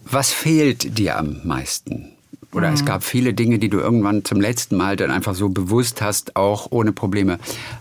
[0.05, 2.13] Was fehlt dir am meisten?
[2.53, 6.01] Oder es gab viele Dinge, die du irgendwann zum letzten Mal dann einfach so bewusst
[6.01, 7.39] hast, auch ohne Probleme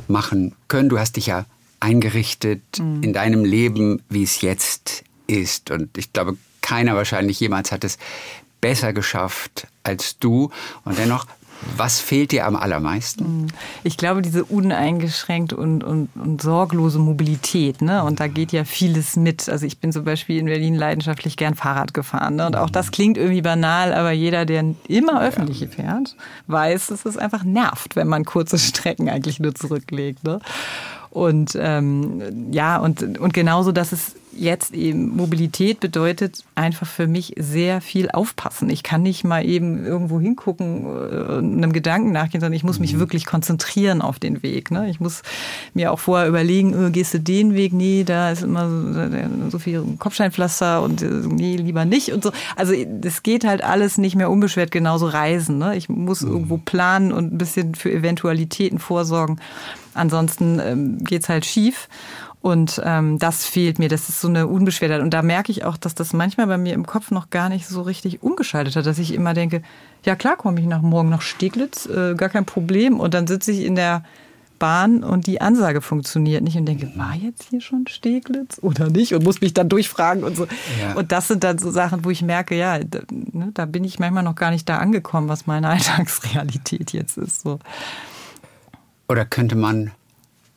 [0.08, 0.90] machen können.
[0.90, 1.46] Du hast dich ja
[1.80, 5.72] eingerichtet in deinem Leben, wie es jetzt ist.
[5.72, 7.98] Und ich glaube, keiner wahrscheinlich jemals hat es
[8.60, 10.50] besser geschafft als du.
[10.84, 11.28] Und dennoch
[11.78, 13.48] Was fehlt dir am allermeisten?
[13.84, 17.82] Ich glaube, diese uneingeschränkte und, und, und sorglose Mobilität.
[17.82, 18.04] Ne?
[18.04, 19.50] Und da geht ja vieles mit.
[19.50, 22.36] Also ich bin zum Beispiel in Berlin leidenschaftlich gern Fahrrad gefahren.
[22.36, 22.46] Ne?
[22.46, 26.16] Und auch das klingt irgendwie banal, aber jeder, der immer öffentliche fährt,
[26.48, 30.24] weiß, dass es einfach nervt, wenn man kurze Strecken eigentlich nur zurücklegt.
[30.24, 30.40] Ne?
[31.10, 37.34] Und ähm, ja, und, und genauso, dass es jetzt eben Mobilität bedeutet einfach für mich
[37.38, 38.70] sehr viel aufpassen.
[38.70, 42.94] Ich kann nicht mal eben irgendwo hingucken, äh, einem Gedanken nachgehen, sondern ich muss mich
[42.94, 43.00] mhm.
[43.00, 44.72] wirklich konzentrieren auf den Weg.
[44.72, 44.90] Ne?
[44.90, 45.22] Ich muss
[45.74, 47.74] mir auch vorher überlegen, äh, gehst du den Weg?
[47.74, 52.32] Nee, da ist immer so, so viel Kopfsteinpflaster und äh, nee, lieber nicht und so.
[52.56, 55.58] Also es geht halt alles nicht mehr unbeschwert genauso reisen.
[55.58, 55.76] Ne?
[55.76, 56.32] Ich muss mhm.
[56.32, 59.40] irgendwo planen und ein bisschen für Eventualitäten vorsorgen.
[59.96, 61.88] Ansonsten ähm, geht's halt schief.
[62.46, 63.90] Und ähm, das fehlt mir.
[63.90, 65.02] Das ist so eine Unbeschwertheit.
[65.02, 67.66] Und da merke ich auch, dass das manchmal bei mir im Kopf noch gar nicht
[67.66, 69.64] so richtig umgeschaltet hat, dass ich immer denke,
[70.04, 73.00] ja klar komme ich nach morgen nach Steglitz, äh, gar kein Problem.
[73.00, 74.04] Und dann sitze ich in der
[74.60, 79.16] Bahn und die Ansage funktioniert nicht und denke, war jetzt hier schon Steglitz oder nicht?
[79.16, 80.46] Und muss mich dann durchfragen und so.
[80.80, 80.94] Ja.
[80.94, 83.98] Und das sind dann so Sachen, wo ich merke, ja, da, ne, da bin ich
[83.98, 87.42] manchmal noch gar nicht da angekommen, was meine Alltagsrealität jetzt ist.
[87.42, 87.58] So.
[89.10, 89.94] Oder könnte man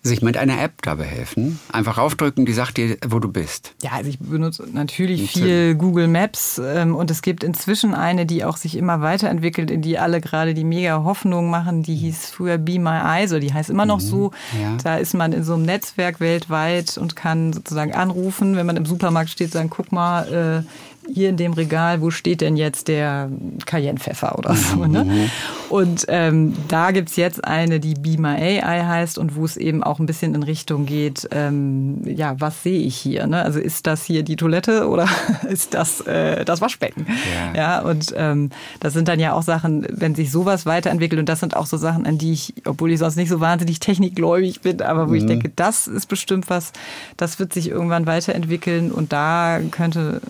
[0.09, 1.61] sich mit einer App dabei helfen.
[1.73, 3.75] Einfach aufdrücken, die sagt dir, wo du bist.
[3.83, 8.45] Ja, also ich benutze natürlich viel Google Maps ähm, und es gibt inzwischen eine, die
[8.45, 11.83] auch sich immer weiterentwickelt, in die alle gerade die mega Hoffnung machen.
[11.83, 14.07] Die hieß früher Be My Eyes oder die heißt immer noch mhm.
[14.07, 14.31] so.
[14.61, 14.77] Ja.
[14.83, 18.87] Da ist man in so einem Netzwerk weltweit und kann sozusagen anrufen, wenn man im
[18.87, 20.69] Supermarkt steht, sagen, guck mal, äh,
[21.13, 23.31] hier in dem Regal, wo steht denn jetzt der
[23.67, 24.87] Cayennepfeffer oder so.
[24.87, 25.05] Ne?
[25.05, 25.31] Mhm.
[25.69, 29.83] Und ähm, da gibt's jetzt eine, die Be My AI heißt und wo es eben
[29.83, 33.27] auch ein bisschen in Richtung geht, ähm, ja, was sehe ich hier?
[33.27, 33.43] Ne?
[33.43, 35.07] Also ist das hier die Toilette oder
[35.49, 37.07] ist das äh, das Waschbecken?
[37.55, 38.51] Ja, ja und ähm,
[38.81, 41.77] das sind dann ja auch Sachen, wenn sich sowas weiterentwickelt und das sind auch so
[41.77, 45.19] Sachen, an die ich, obwohl ich sonst nicht so wahnsinnig technikgläubig bin, aber wo mhm.
[45.19, 46.73] ich denke, das ist bestimmt was,
[47.17, 50.21] das wird sich irgendwann weiterentwickeln und da könnte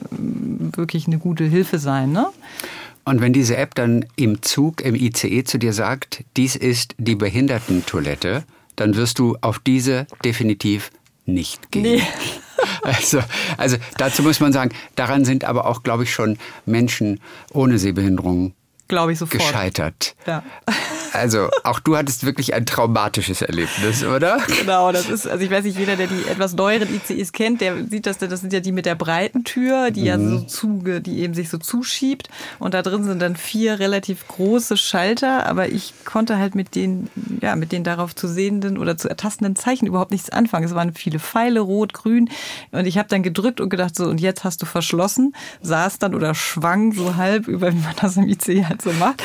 [0.77, 2.13] wirklich eine gute Hilfe sein.
[2.13, 2.27] Ne?
[3.05, 7.15] Und wenn diese App dann im Zug, im ICE zu dir sagt, dies ist die
[7.15, 8.45] Behindertentoilette,
[8.77, 10.91] dann wirst du auf diese definitiv
[11.27, 11.83] nicht gehen.
[11.83, 12.03] Nee.
[12.83, 13.21] Also,
[13.57, 17.21] also dazu muss man sagen, daran sind aber auch, glaube ich, schon Menschen
[17.53, 18.53] ohne Sehbehinderung
[18.89, 19.41] glaube ich sofort.
[19.41, 20.17] Gescheitert.
[20.27, 20.43] Ja.
[21.15, 24.39] Also auch du hattest wirklich ein traumatisches Erlebnis, oder?
[24.61, 27.87] Genau, das ist, also ich weiß nicht, jeder, der die etwas neueren ICEs kennt, der
[27.87, 30.07] sieht das, das sind ja die mit der breiten Tür, die mhm.
[30.07, 32.29] ja so zuge, die eben sich so zuschiebt
[32.59, 37.09] und da drin sind dann vier relativ große Schalter, aber ich konnte halt mit den,
[37.41, 40.67] ja, mit den darauf zu sehenden oder zu ertastenden Zeichen überhaupt nichts anfangen.
[40.67, 42.29] Es waren viele Pfeile, rot, grün
[42.73, 46.15] und ich habe dann gedrückt und gedacht so, und jetzt hast du verschlossen, saß dann
[46.15, 49.23] oder schwang so halb über, wie man das im ICE halt so macht,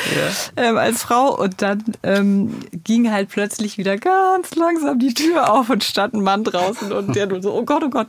[0.56, 0.64] ja.
[0.64, 5.70] ähm, als Frau und dann ähm, ging halt plötzlich wieder ganz langsam die Tür auf
[5.70, 8.08] und stand ein Mann draußen und der nur so, oh Gott, oh Gott.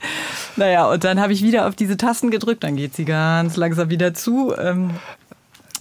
[0.55, 3.89] Naja, und dann habe ich wieder auf diese Tasten gedrückt, dann geht sie ganz langsam
[3.89, 4.53] wieder zu.
[4.57, 4.91] Ähm,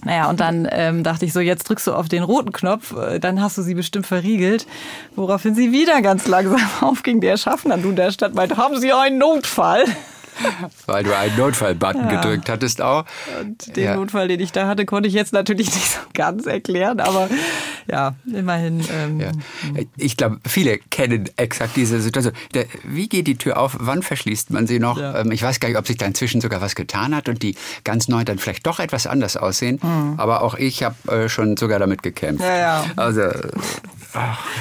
[0.05, 3.19] naja, und dann ähm, dachte ich so, jetzt drückst du auf den roten Knopf, äh,
[3.19, 4.67] dann hast du sie bestimmt verriegelt.
[5.15, 7.21] Woraufhin sie wieder ganz langsam aufging.
[7.21, 9.85] Der Schaffner, du der Stadt meinte, haben Sie einen Notfall?
[10.85, 12.21] Weil du einen Notfall-Button ja.
[12.21, 13.05] gedrückt hattest auch.
[13.41, 13.95] Und den ja.
[13.95, 17.29] Notfall, den ich da hatte, konnte ich jetzt natürlich nicht so ganz erklären, aber
[17.87, 18.83] ja, immerhin.
[18.91, 19.31] Ähm, ja.
[19.97, 22.33] Ich glaube, viele kennen exakt diese Situation.
[22.83, 23.77] Wie geht die Tür auf?
[23.79, 24.99] Wann verschließt man sie noch?
[24.99, 27.55] Ähm, ich weiß gar nicht, ob sich da inzwischen sogar was getan hat und die
[27.83, 29.79] ganz neu dann vielleicht doch etwas anders aussehen.
[29.81, 30.15] Mhm.
[30.17, 32.43] Aber auch ich habe äh, schon sogar damit gekämpft.
[32.43, 32.85] Ja, ja.
[32.95, 33.21] Also,
[34.13, 34.39] ach.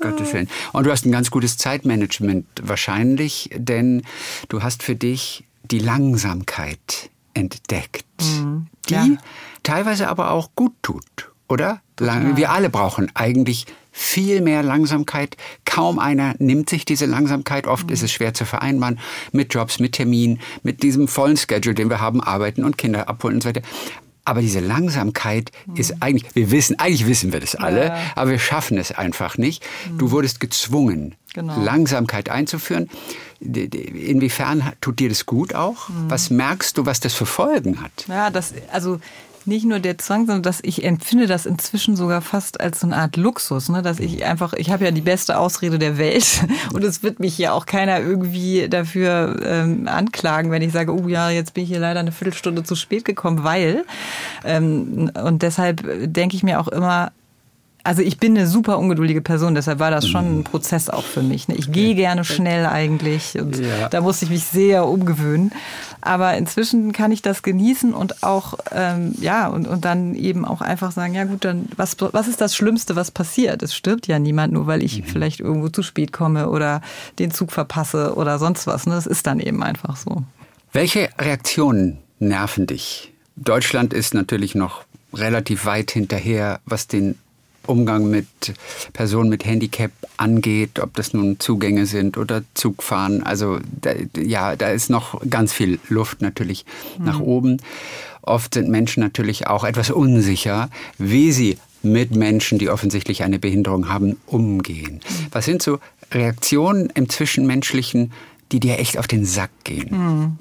[0.00, 0.48] Gottes Willen.
[0.72, 4.02] Und du hast ein ganz gutes Zeitmanagement wahrscheinlich, denn
[4.48, 8.66] du hast für dich die Langsamkeit entdeckt, mhm.
[8.88, 9.06] die ja.
[9.62, 11.80] teilweise aber auch gut tut, oder?
[11.98, 15.36] Lang, wir alle brauchen eigentlich viel mehr Langsamkeit.
[15.64, 17.66] Kaum einer nimmt sich diese Langsamkeit.
[17.66, 17.92] Oft mhm.
[17.92, 18.98] ist es schwer zu vereinbaren
[19.32, 23.36] mit Jobs, mit Terminen, mit diesem vollen Schedule, den wir haben, arbeiten und Kinder abholen
[23.36, 23.62] und so weiter.
[24.24, 25.76] Aber diese Langsamkeit mhm.
[25.76, 27.98] ist eigentlich, wir wissen, eigentlich wissen wir das alle, ja.
[28.14, 29.64] aber wir schaffen es einfach nicht.
[29.90, 29.98] Mhm.
[29.98, 31.60] Du wurdest gezwungen, genau.
[31.60, 32.90] Langsamkeit einzuführen.
[33.40, 35.88] Inwiefern tut dir das gut auch?
[35.88, 36.10] Mhm.
[36.10, 38.06] Was merkst du, was das für Folgen hat?
[38.08, 39.00] Ja, das, also
[39.46, 42.96] nicht nur der Zwang, sondern dass ich empfinde das inzwischen sogar fast als so eine
[42.96, 43.82] Art Luxus, ne?
[43.82, 47.36] dass ich einfach, ich habe ja die beste Ausrede der Welt und es wird mich
[47.38, 51.70] ja auch keiner irgendwie dafür ähm, anklagen, wenn ich sage, oh ja, jetzt bin ich
[51.70, 53.84] hier leider eine Viertelstunde zu spät gekommen, weil
[54.44, 55.82] ähm, und deshalb
[56.12, 57.12] denke ich mir auch immer,
[57.82, 61.22] also ich bin eine super ungeduldige Person, deshalb war das schon ein Prozess auch für
[61.22, 61.48] mich.
[61.48, 61.54] Ne?
[61.56, 63.88] Ich gehe gerne schnell eigentlich und ja.
[63.88, 65.52] da musste ich mich sehr umgewöhnen.
[66.02, 70.60] Aber inzwischen kann ich das genießen und auch, ähm, ja, und, und dann eben auch
[70.60, 73.62] einfach sagen, ja gut, dann was, was ist das Schlimmste, was passiert?
[73.62, 75.04] Es stirbt ja niemand, nur weil ich mhm.
[75.04, 76.80] vielleicht irgendwo zu spät komme oder
[77.18, 78.86] den Zug verpasse oder sonst was.
[78.86, 78.94] Ne?
[78.94, 80.22] Das ist dann eben einfach so.
[80.72, 83.12] Welche Reaktionen nerven dich?
[83.36, 87.16] Deutschland ist natürlich noch relativ weit hinterher, was den
[87.70, 88.26] Umgang mit
[88.92, 93.22] Personen mit Handicap angeht, ob das nun Zugänge sind oder Zugfahren.
[93.22, 96.64] Also da, ja, da ist noch ganz viel Luft natürlich
[96.98, 97.04] mhm.
[97.04, 97.58] nach oben.
[98.22, 100.68] Oft sind Menschen natürlich auch etwas unsicher,
[100.98, 104.94] wie sie mit Menschen, die offensichtlich eine Behinderung haben, umgehen.
[104.94, 105.26] Mhm.
[105.30, 105.78] Was sind so
[106.12, 108.12] Reaktionen im Zwischenmenschlichen,
[108.52, 109.88] die dir echt auf den Sack gehen?
[109.90, 110.38] Mhm.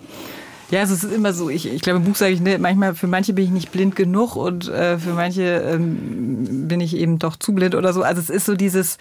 [0.72, 2.93] Ja, also es ist immer so, ich, ich glaube, im Buch sage ich, ne, manchmal,
[2.93, 7.17] für manche bin ich nicht blind genug und äh, für manche ähm, bin ich eben
[7.17, 8.03] doch zu blind oder so.
[8.03, 8.99] Also es ist so dieses,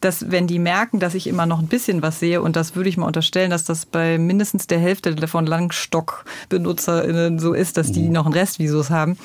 [0.00, 2.88] dass wenn die merken, dass ich immer noch ein bisschen was sehe, und das würde
[2.88, 8.02] ich mal unterstellen, dass das bei mindestens der Hälfte von Langstock-BenutzerInnen so ist, dass die
[8.02, 8.12] mhm.
[8.12, 9.18] noch einen Restvisus haben,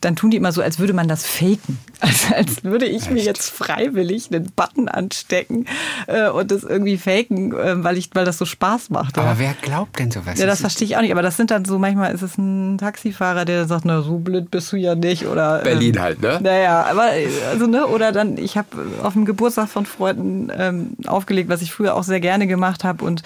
[0.00, 1.78] dann tun die immer so, als würde man das faken.
[1.98, 3.10] Also als würde ich Echt?
[3.10, 5.66] mir jetzt freiwillig einen Button anstecken
[6.06, 9.16] äh, und das irgendwie faken, äh, weil, ich, weil das so Spaß macht.
[9.16, 9.38] Aber ja.
[9.38, 10.38] wer glaubt denn sowas?
[10.38, 11.12] Ja, das verstehe ich auch nicht.
[11.12, 14.50] Aber das sind dann so, manchmal ist es ein Taxifahrer, der sagt, na, so blöd
[14.50, 15.26] bist du ja nicht.
[15.26, 16.38] Oder, Berlin ähm, halt, ne?
[16.42, 17.12] Naja, aber
[17.50, 18.68] also, ne, oder dann, ich habe
[19.02, 23.04] auf dem Geburtstag von Freunden ähm, aufgelegt, was ich früher auch sehr gerne gemacht habe.
[23.04, 23.22] Und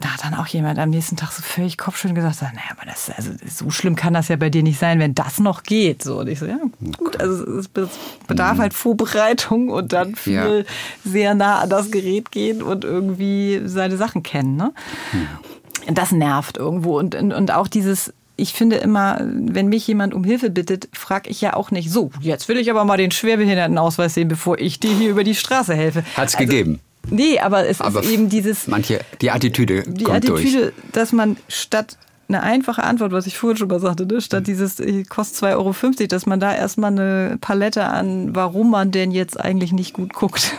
[0.00, 3.10] da hat dann auch jemand am nächsten Tag so völlig kopfschön gesagt, naja, aber das,
[3.10, 6.02] also, so schlimm kann das ja bei dir nicht sein, wenn das noch geht.
[6.02, 6.58] So, und ich so, ja,
[6.96, 11.10] gut, also es bedarf halt Vorbereitung und dann viel ja.
[11.10, 14.56] sehr nah an das Gerät gehen und irgendwie seine Sachen kennen.
[14.56, 14.72] Ne?
[15.10, 15.94] Hm.
[15.94, 16.98] Das nervt irgendwo.
[16.98, 21.30] Und, und, und auch dieses, ich finde immer, wenn mich jemand um Hilfe bittet, frage
[21.30, 24.80] ich ja auch nicht, so, jetzt will ich aber mal den Schwerbehindertenausweis sehen, bevor ich
[24.80, 26.02] dir hier über die Straße helfe.
[26.16, 26.80] Hat's also, gegeben.
[27.10, 28.68] Nee, aber es aber ist eben dieses.
[28.68, 29.82] Manche, die Attitüde.
[29.86, 30.92] Die kommt Attitüde, durch.
[30.92, 31.98] dass man statt
[32.34, 34.20] eine einfache Antwort, was ich vorhin schon mal sagte, ne?
[34.20, 34.44] statt mhm.
[34.44, 34.76] dieses
[35.08, 39.72] kostet 2,50 Euro, dass man da erstmal eine Palette an, warum man denn jetzt eigentlich
[39.72, 40.54] nicht gut guckt,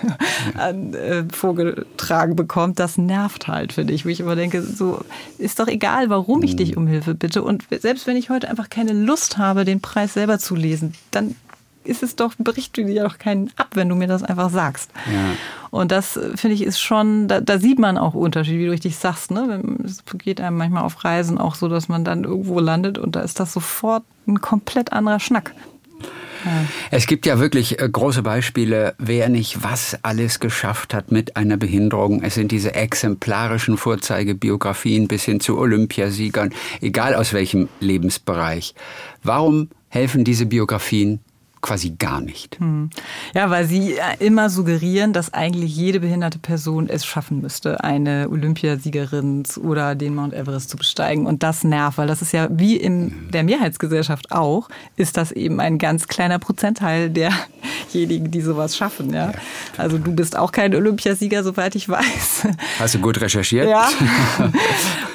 [0.57, 4.05] an, äh, vorgetragen bekommt, das nervt halt, finde ich.
[4.05, 5.01] Wo ich immer denke, so
[5.37, 6.83] ist doch egal, warum ich dich mhm.
[6.83, 7.43] um Hilfe bitte.
[7.43, 11.35] Und selbst wenn ich heute einfach keine Lust habe, den Preis selber zu lesen, dann
[11.83, 14.91] ist es doch, berichte dir doch keinen ab, wenn du mir das einfach sagst.
[15.11, 15.35] Ja.
[15.71, 18.95] Und das, finde ich, ist schon, da, da, sieht man auch Unterschied, wie du richtig
[18.97, 19.31] sagst.
[19.31, 19.61] Ne?
[19.83, 23.21] Es geht einem manchmal auf Reisen auch so, dass man dann irgendwo landet und da
[23.21, 25.53] ist das sofort ein komplett anderer Schnack.
[26.91, 31.57] Es gibt ja wirklich äh, große Beispiele, wer nicht was alles geschafft hat mit einer
[31.57, 32.21] Behinderung.
[32.21, 38.75] Es sind diese exemplarischen Vorzeigebiografien bis hin zu Olympiasiegern, egal aus welchem Lebensbereich.
[39.23, 41.21] Warum helfen diese Biografien
[41.63, 42.59] quasi gar nicht.
[42.59, 42.89] Hm.
[43.33, 49.43] Ja, weil sie immer suggerieren, dass eigentlich jede behinderte Person es schaffen müsste, eine Olympiasiegerin
[49.63, 51.25] oder den Mount Everest zu besteigen.
[51.25, 55.59] Und das nervt, weil das ist ja wie in der Mehrheitsgesellschaft auch, ist das eben
[55.59, 59.13] ein ganz kleiner Prozentteil derjenigen, die sowas schaffen.
[59.13, 59.31] Ja?
[59.77, 62.47] Also du bist auch kein Olympiasieger, soweit ich weiß.
[62.77, 63.69] Hast du gut recherchiert?
[63.69, 63.89] Ja.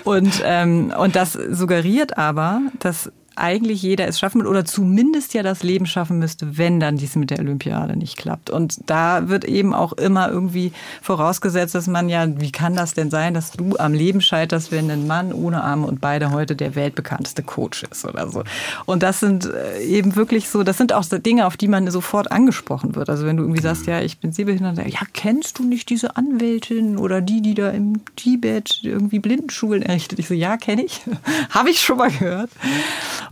[0.04, 5.62] Und, ähm, und das suggeriert aber, dass eigentlich jeder es schaffen oder zumindest ja das
[5.62, 8.50] Leben schaffen müsste, wenn dann dies mit der Olympiade nicht klappt.
[8.50, 10.72] Und da wird eben auch immer irgendwie
[11.02, 14.90] vorausgesetzt, dass man ja, wie kann das denn sein, dass du am Leben scheiterst, wenn
[14.90, 18.42] ein Mann ohne Arme und beide heute der weltbekannteste Coach ist oder so.
[18.86, 22.30] Und das sind äh, eben wirklich so, das sind auch Dinge, auf die man sofort
[22.32, 23.08] angesprochen wird.
[23.08, 26.98] Also wenn du irgendwie sagst, ja, ich bin sehbehindert, ja, kennst du nicht diese Anwältin
[26.98, 30.18] oder die, die da im Tibet irgendwie Blindenschulen errichtet?
[30.18, 31.02] Ich so, ja, kenne ich.
[31.50, 32.50] Habe ich schon mal gehört.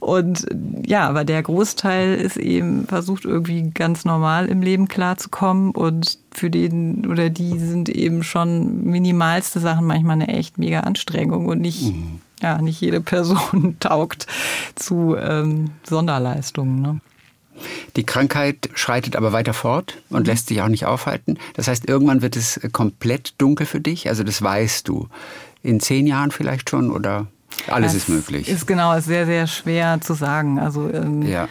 [0.00, 0.46] Und
[0.84, 6.50] ja, aber der Großteil ist eben versucht irgendwie ganz normal im Leben klarzukommen und für
[6.50, 11.94] den oder die sind eben schon minimalste Sachen manchmal eine echt mega Anstrengung und nicht,
[11.94, 12.20] mhm.
[12.40, 14.26] ja, nicht jede Person taugt
[14.74, 16.82] zu ähm, Sonderleistungen.
[16.82, 17.00] Ne?
[17.96, 20.26] Die Krankheit schreitet aber weiter fort und mhm.
[20.26, 21.38] lässt sich auch nicht aufhalten.
[21.54, 24.08] Das heißt, irgendwann wird es komplett dunkel für dich.
[24.08, 25.08] Also das weißt du.
[25.62, 27.26] In zehn Jahren vielleicht schon oder
[27.68, 28.48] alles das ist möglich.
[28.48, 30.58] Ist genau, ist sehr, sehr schwer zu sagen.
[30.58, 31.48] Also ähm, ja.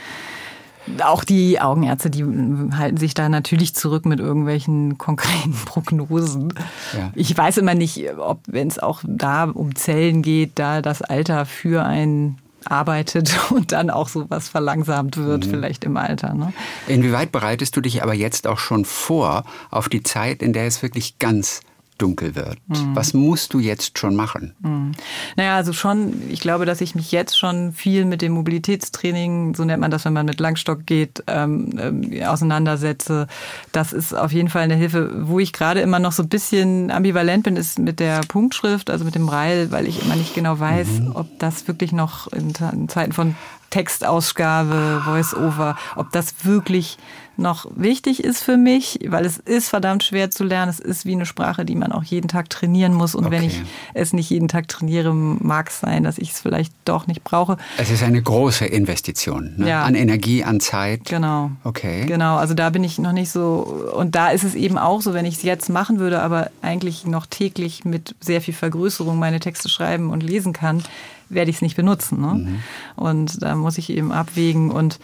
[1.03, 6.53] Auch die Augenärzte, die halten sich da natürlich zurück mit irgendwelchen konkreten Prognosen.
[6.95, 7.11] Ja.
[7.15, 11.45] Ich weiß immer nicht, ob, wenn es auch da um Zellen geht, da das Alter
[11.45, 15.49] für einen arbeitet und dann auch so was verlangsamt wird, mhm.
[15.49, 16.33] vielleicht im Alter.
[16.33, 16.53] Ne?
[16.87, 20.81] Inwieweit bereitest du dich aber jetzt auch schon vor auf die Zeit, in der es
[20.81, 21.61] wirklich ganz
[21.97, 22.57] dunkel wird?
[22.67, 22.95] Mhm.
[22.95, 24.53] Was musst du jetzt schon machen?
[24.59, 24.91] Mhm.
[25.35, 29.63] Naja, also schon, ich glaube, dass ich mich jetzt schon viel mit dem Mobilitätstraining, so
[29.65, 33.27] nennt man das, wenn man mit Langstock geht, ähm, äh, auseinandersetze.
[33.71, 35.27] Das ist auf jeden Fall eine Hilfe.
[35.27, 39.05] Wo ich gerade immer noch so ein bisschen ambivalent bin, ist mit der Punktschrift, also
[39.05, 41.11] mit dem Braille, weil ich immer nicht genau weiß, mhm.
[41.15, 43.35] ob das wirklich noch in Zeiten von
[43.69, 46.97] Textausgabe, Voice-Over, ob das wirklich
[47.37, 50.69] noch wichtig ist für mich, weil es ist verdammt schwer zu lernen.
[50.69, 53.15] Es ist wie eine Sprache, die man auch jeden Tag trainieren muss.
[53.15, 53.35] Und okay.
[53.35, 53.61] wenn ich
[53.93, 57.57] es nicht jeden Tag trainiere, mag es sein, dass ich es vielleicht doch nicht brauche.
[57.77, 59.69] Es ist eine große Investition ne?
[59.69, 59.83] ja.
[59.83, 61.05] an Energie, an Zeit.
[61.05, 61.51] Genau.
[61.63, 62.05] Okay.
[62.05, 63.91] Genau, also da bin ich noch nicht so.
[63.95, 67.05] Und da ist es eben auch so, wenn ich es jetzt machen würde, aber eigentlich
[67.05, 70.83] noch täglich mit sehr viel Vergrößerung meine Texte schreiben und lesen kann,
[71.29, 72.21] werde ich es nicht benutzen.
[72.21, 72.33] Ne?
[72.33, 72.59] Mhm.
[72.95, 74.71] Und da muss ich eben abwägen.
[74.71, 74.99] Und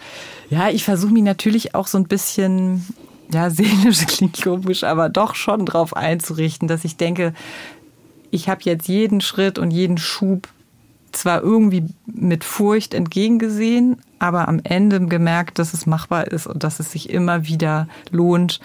[0.50, 2.86] ja, ich versuche mich natürlich auch so ein bisschen,
[3.32, 7.34] ja, seelisch klingt komisch, aber doch schon darauf einzurichten, dass ich denke,
[8.30, 10.48] ich habe jetzt jeden Schritt und jeden Schub
[11.12, 16.80] zwar irgendwie mit Furcht entgegengesehen, aber am Ende gemerkt, dass es machbar ist und dass
[16.80, 18.60] es sich immer wieder lohnt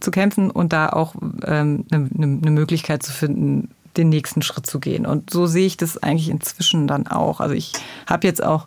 [0.00, 4.80] zu kämpfen und da auch ähm, eine, eine Möglichkeit zu finden, den nächsten Schritt zu
[4.80, 5.06] gehen.
[5.06, 7.40] Und so sehe ich das eigentlich inzwischen dann auch.
[7.40, 7.72] Also ich
[8.06, 8.66] habe jetzt auch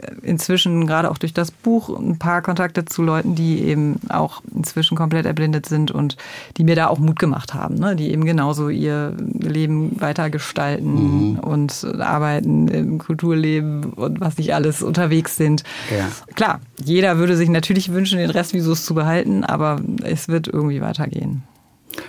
[0.00, 4.42] äh, inzwischen gerade auch durch das Buch ein paar Kontakte zu Leuten, die eben auch
[4.54, 6.16] inzwischen komplett erblindet sind und
[6.56, 7.94] die mir da auch Mut gemacht haben, ne?
[7.94, 11.38] die eben genauso ihr Leben weiter gestalten mhm.
[11.38, 15.62] und arbeiten im Kulturleben und was nicht alles unterwegs sind.
[15.96, 16.08] Ja.
[16.34, 20.80] Klar, jeder würde sich natürlich wünschen, den Rest Visus zu behalten, aber es wird irgendwie
[20.80, 21.42] weitergehen.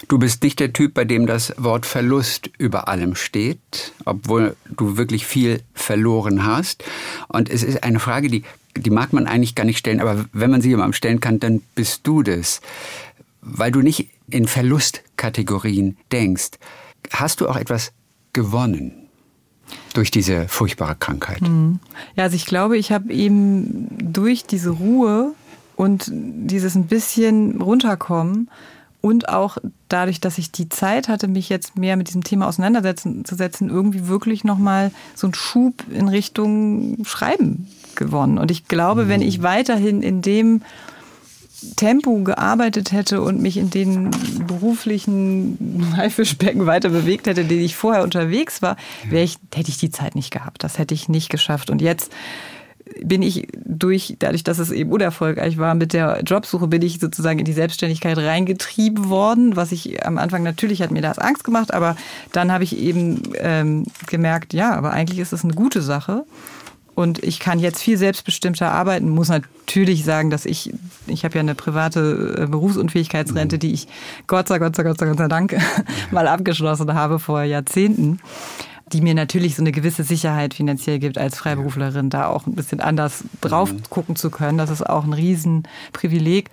[0.08, 4.98] Du bist nicht der Typ, bei dem das Wort Verlust über allem steht, obwohl du
[4.98, 6.84] wirklich viel verloren hast.
[7.28, 8.44] Und es ist eine Frage, die,
[8.78, 11.62] die mag man eigentlich gar nicht stellen, aber wenn man sie jemandem stellen kann, dann
[11.76, 12.62] bist du das.
[13.42, 16.52] Weil du nicht in Verlustkategorien denkst.
[17.12, 17.92] Hast du auch etwas
[18.34, 19.02] gewonnen?
[19.94, 21.42] durch diese furchtbare Krankheit?
[21.42, 21.80] Hm.
[22.16, 25.34] Ja, also ich glaube, ich habe eben durch diese Ruhe
[25.76, 28.50] und dieses ein bisschen runterkommen
[29.02, 29.58] und auch
[29.90, 34.44] dadurch, dass ich die Zeit hatte, mich jetzt mehr mit diesem Thema auseinanderzusetzen, irgendwie wirklich
[34.44, 38.38] nochmal so einen Schub in Richtung Schreiben gewonnen.
[38.38, 40.62] Und ich glaube, wenn ich weiterhin in dem
[41.76, 44.12] Tempo gearbeitet hätte und mich in den
[44.48, 48.78] beruflichen Haifischbecken weiter bewegt hätte, den ich vorher unterwegs war,
[49.12, 50.64] ich, hätte ich die Zeit nicht gehabt.
[50.64, 51.70] Das hätte ich nicht geschafft.
[51.70, 52.12] Und jetzt
[53.04, 57.40] bin ich durch, dadurch, dass es eben unerfolgreich war mit der Jobsuche, bin ich sozusagen
[57.40, 61.74] in die Selbstständigkeit reingetrieben worden, was ich am Anfang natürlich hat mir das Angst gemacht,
[61.74, 61.96] aber
[62.32, 66.26] dann habe ich eben ähm, gemerkt, ja, aber eigentlich ist es eine gute Sache.
[66.94, 70.74] Und ich kann jetzt viel selbstbestimmter arbeiten, muss natürlich sagen, dass ich,
[71.08, 73.88] ich habe ja eine private äh, Berufsunfähigkeitsrente, die ich
[74.28, 75.56] Gott sei Gott sei Gott sei Gott sei Dank
[76.12, 78.20] mal abgeschlossen habe vor Jahrzehnten
[78.94, 82.82] die mir natürlich so eine gewisse Sicherheit finanziell gibt, als Freiberuflerin da auch ein bisschen
[82.82, 83.84] anders drauf mhm.
[83.90, 84.58] gucken zu können.
[84.58, 86.50] Das ist auch ein Riesenprivileg.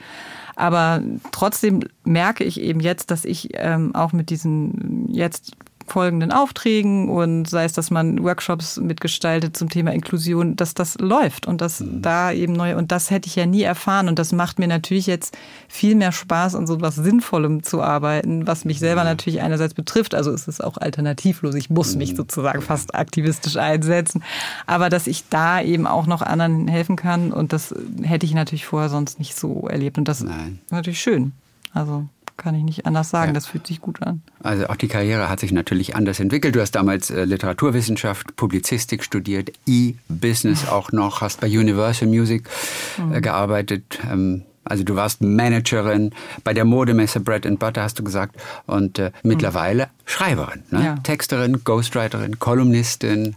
[0.57, 5.53] Aber trotzdem merke ich eben jetzt, dass ich ähm, auch mit diesen jetzt
[5.89, 11.47] folgenden Aufträgen und sei es, dass man Workshops mitgestaltet zum Thema Inklusion, dass das läuft
[11.47, 12.03] und dass mhm.
[12.03, 15.07] da eben neu und das hätte ich ja nie erfahren und das macht mir natürlich
[15.07, 15.37] jetzt
[15.69, 19.09] viel mehr Spaß an so was Sinnvollem zu arbeiten, was mich selber mhm.
[19.09, 22.17] natürlich einerseits betrifft, also ist es auch alternativlos, ich muss mich mhm.
[22.17, 24.23] sozusagen fast aktivistisch einsetzen,
[24.67, 28.67] aber dass ich da eben auch noch anderen helfen kann und das hätte ich natürlich
[28.67, 30.59] vorher sonst nicht so erlebt und das Nein.
[30.65, 31.33] ist natürlich schön.
[31.75, 32.07] Also
[32.39, 33.31] kann ich nicht anders sagen.
[33.31, 33.33] Ja.
[33.35, 34.23] Das fühlt sich gut an.
[34.43, 36.57] Also auch die Karriere hat sich natürlich anders entwickelt.
[36.57, 42.49] Du hast damals äh, Literaturwissenschaft, Publizistik studiert, E-Business auch noch, hast bei Universal Music
[42.97, 43.21] äh, mhm.
[43.21, 43.99] gearbeitet.
[44.11, 46.13] Ähm, also du warst Managerin
[46.45, 48.37] bei der Modemesse Bread and Butter, hast du gesagt,
[48.67, 49.91] und äh, mittlerweile mhm.
[50.07, 50.85] Schreiberin, ne?
[50.85, 50.95] ja.
[50.97, 53.37] Texterin, Ghostwriterin, Kolumnistin.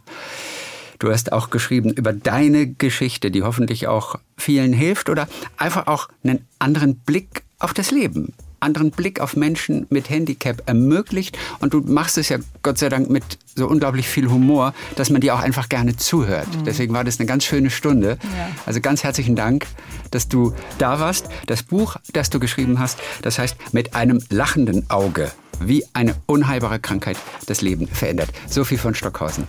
[1.00, 5.28] Du hast auch geschrieben über deine Geschichte, die hoffentlich auch vielen hilft oder
[5.58, 11.38] einfach auch einen anderen Blick auf das Leben anderen Blick auf Menschen mit Handicap ermöglicht.
[11.60, 13.24] Und du machst es ja Gott sei Dank mit
[13.56, 16.48] so unglaublich viel Humor, dass man dir auch einfach gerne zuhört.
[16.56, 16.64] Mhm.
[16.64, 18.18] Deswegen war das eine ganz schöne Stunde.
[18.22, 18.50] Ja.
[18.66, 19.68] Also ganz herzlichen Dank,
[20.12, 21.28] dass du da warst.
[21.48, 26.80] Das Buch, das du geschrieben hast, das heißt mit einem lachenden Auge, wie eine unheilbare
[26.80, 28.30] Krankheit das Leben verändert.
[28.48, 29.48] So viel von Stockhausen.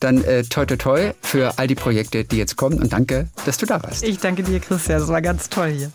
[0.00, 3.56] Dann äh, toi toi toi für all die Projekte, die jetzt kommen und danke, dass
[3.56, 4.02] du da warst.
[4.02, 4.98] Ich danke dir, Christian.
[4.98, 5.92] Das war ganz toll hier.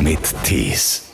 [0.00, 1.09] Mit Tees.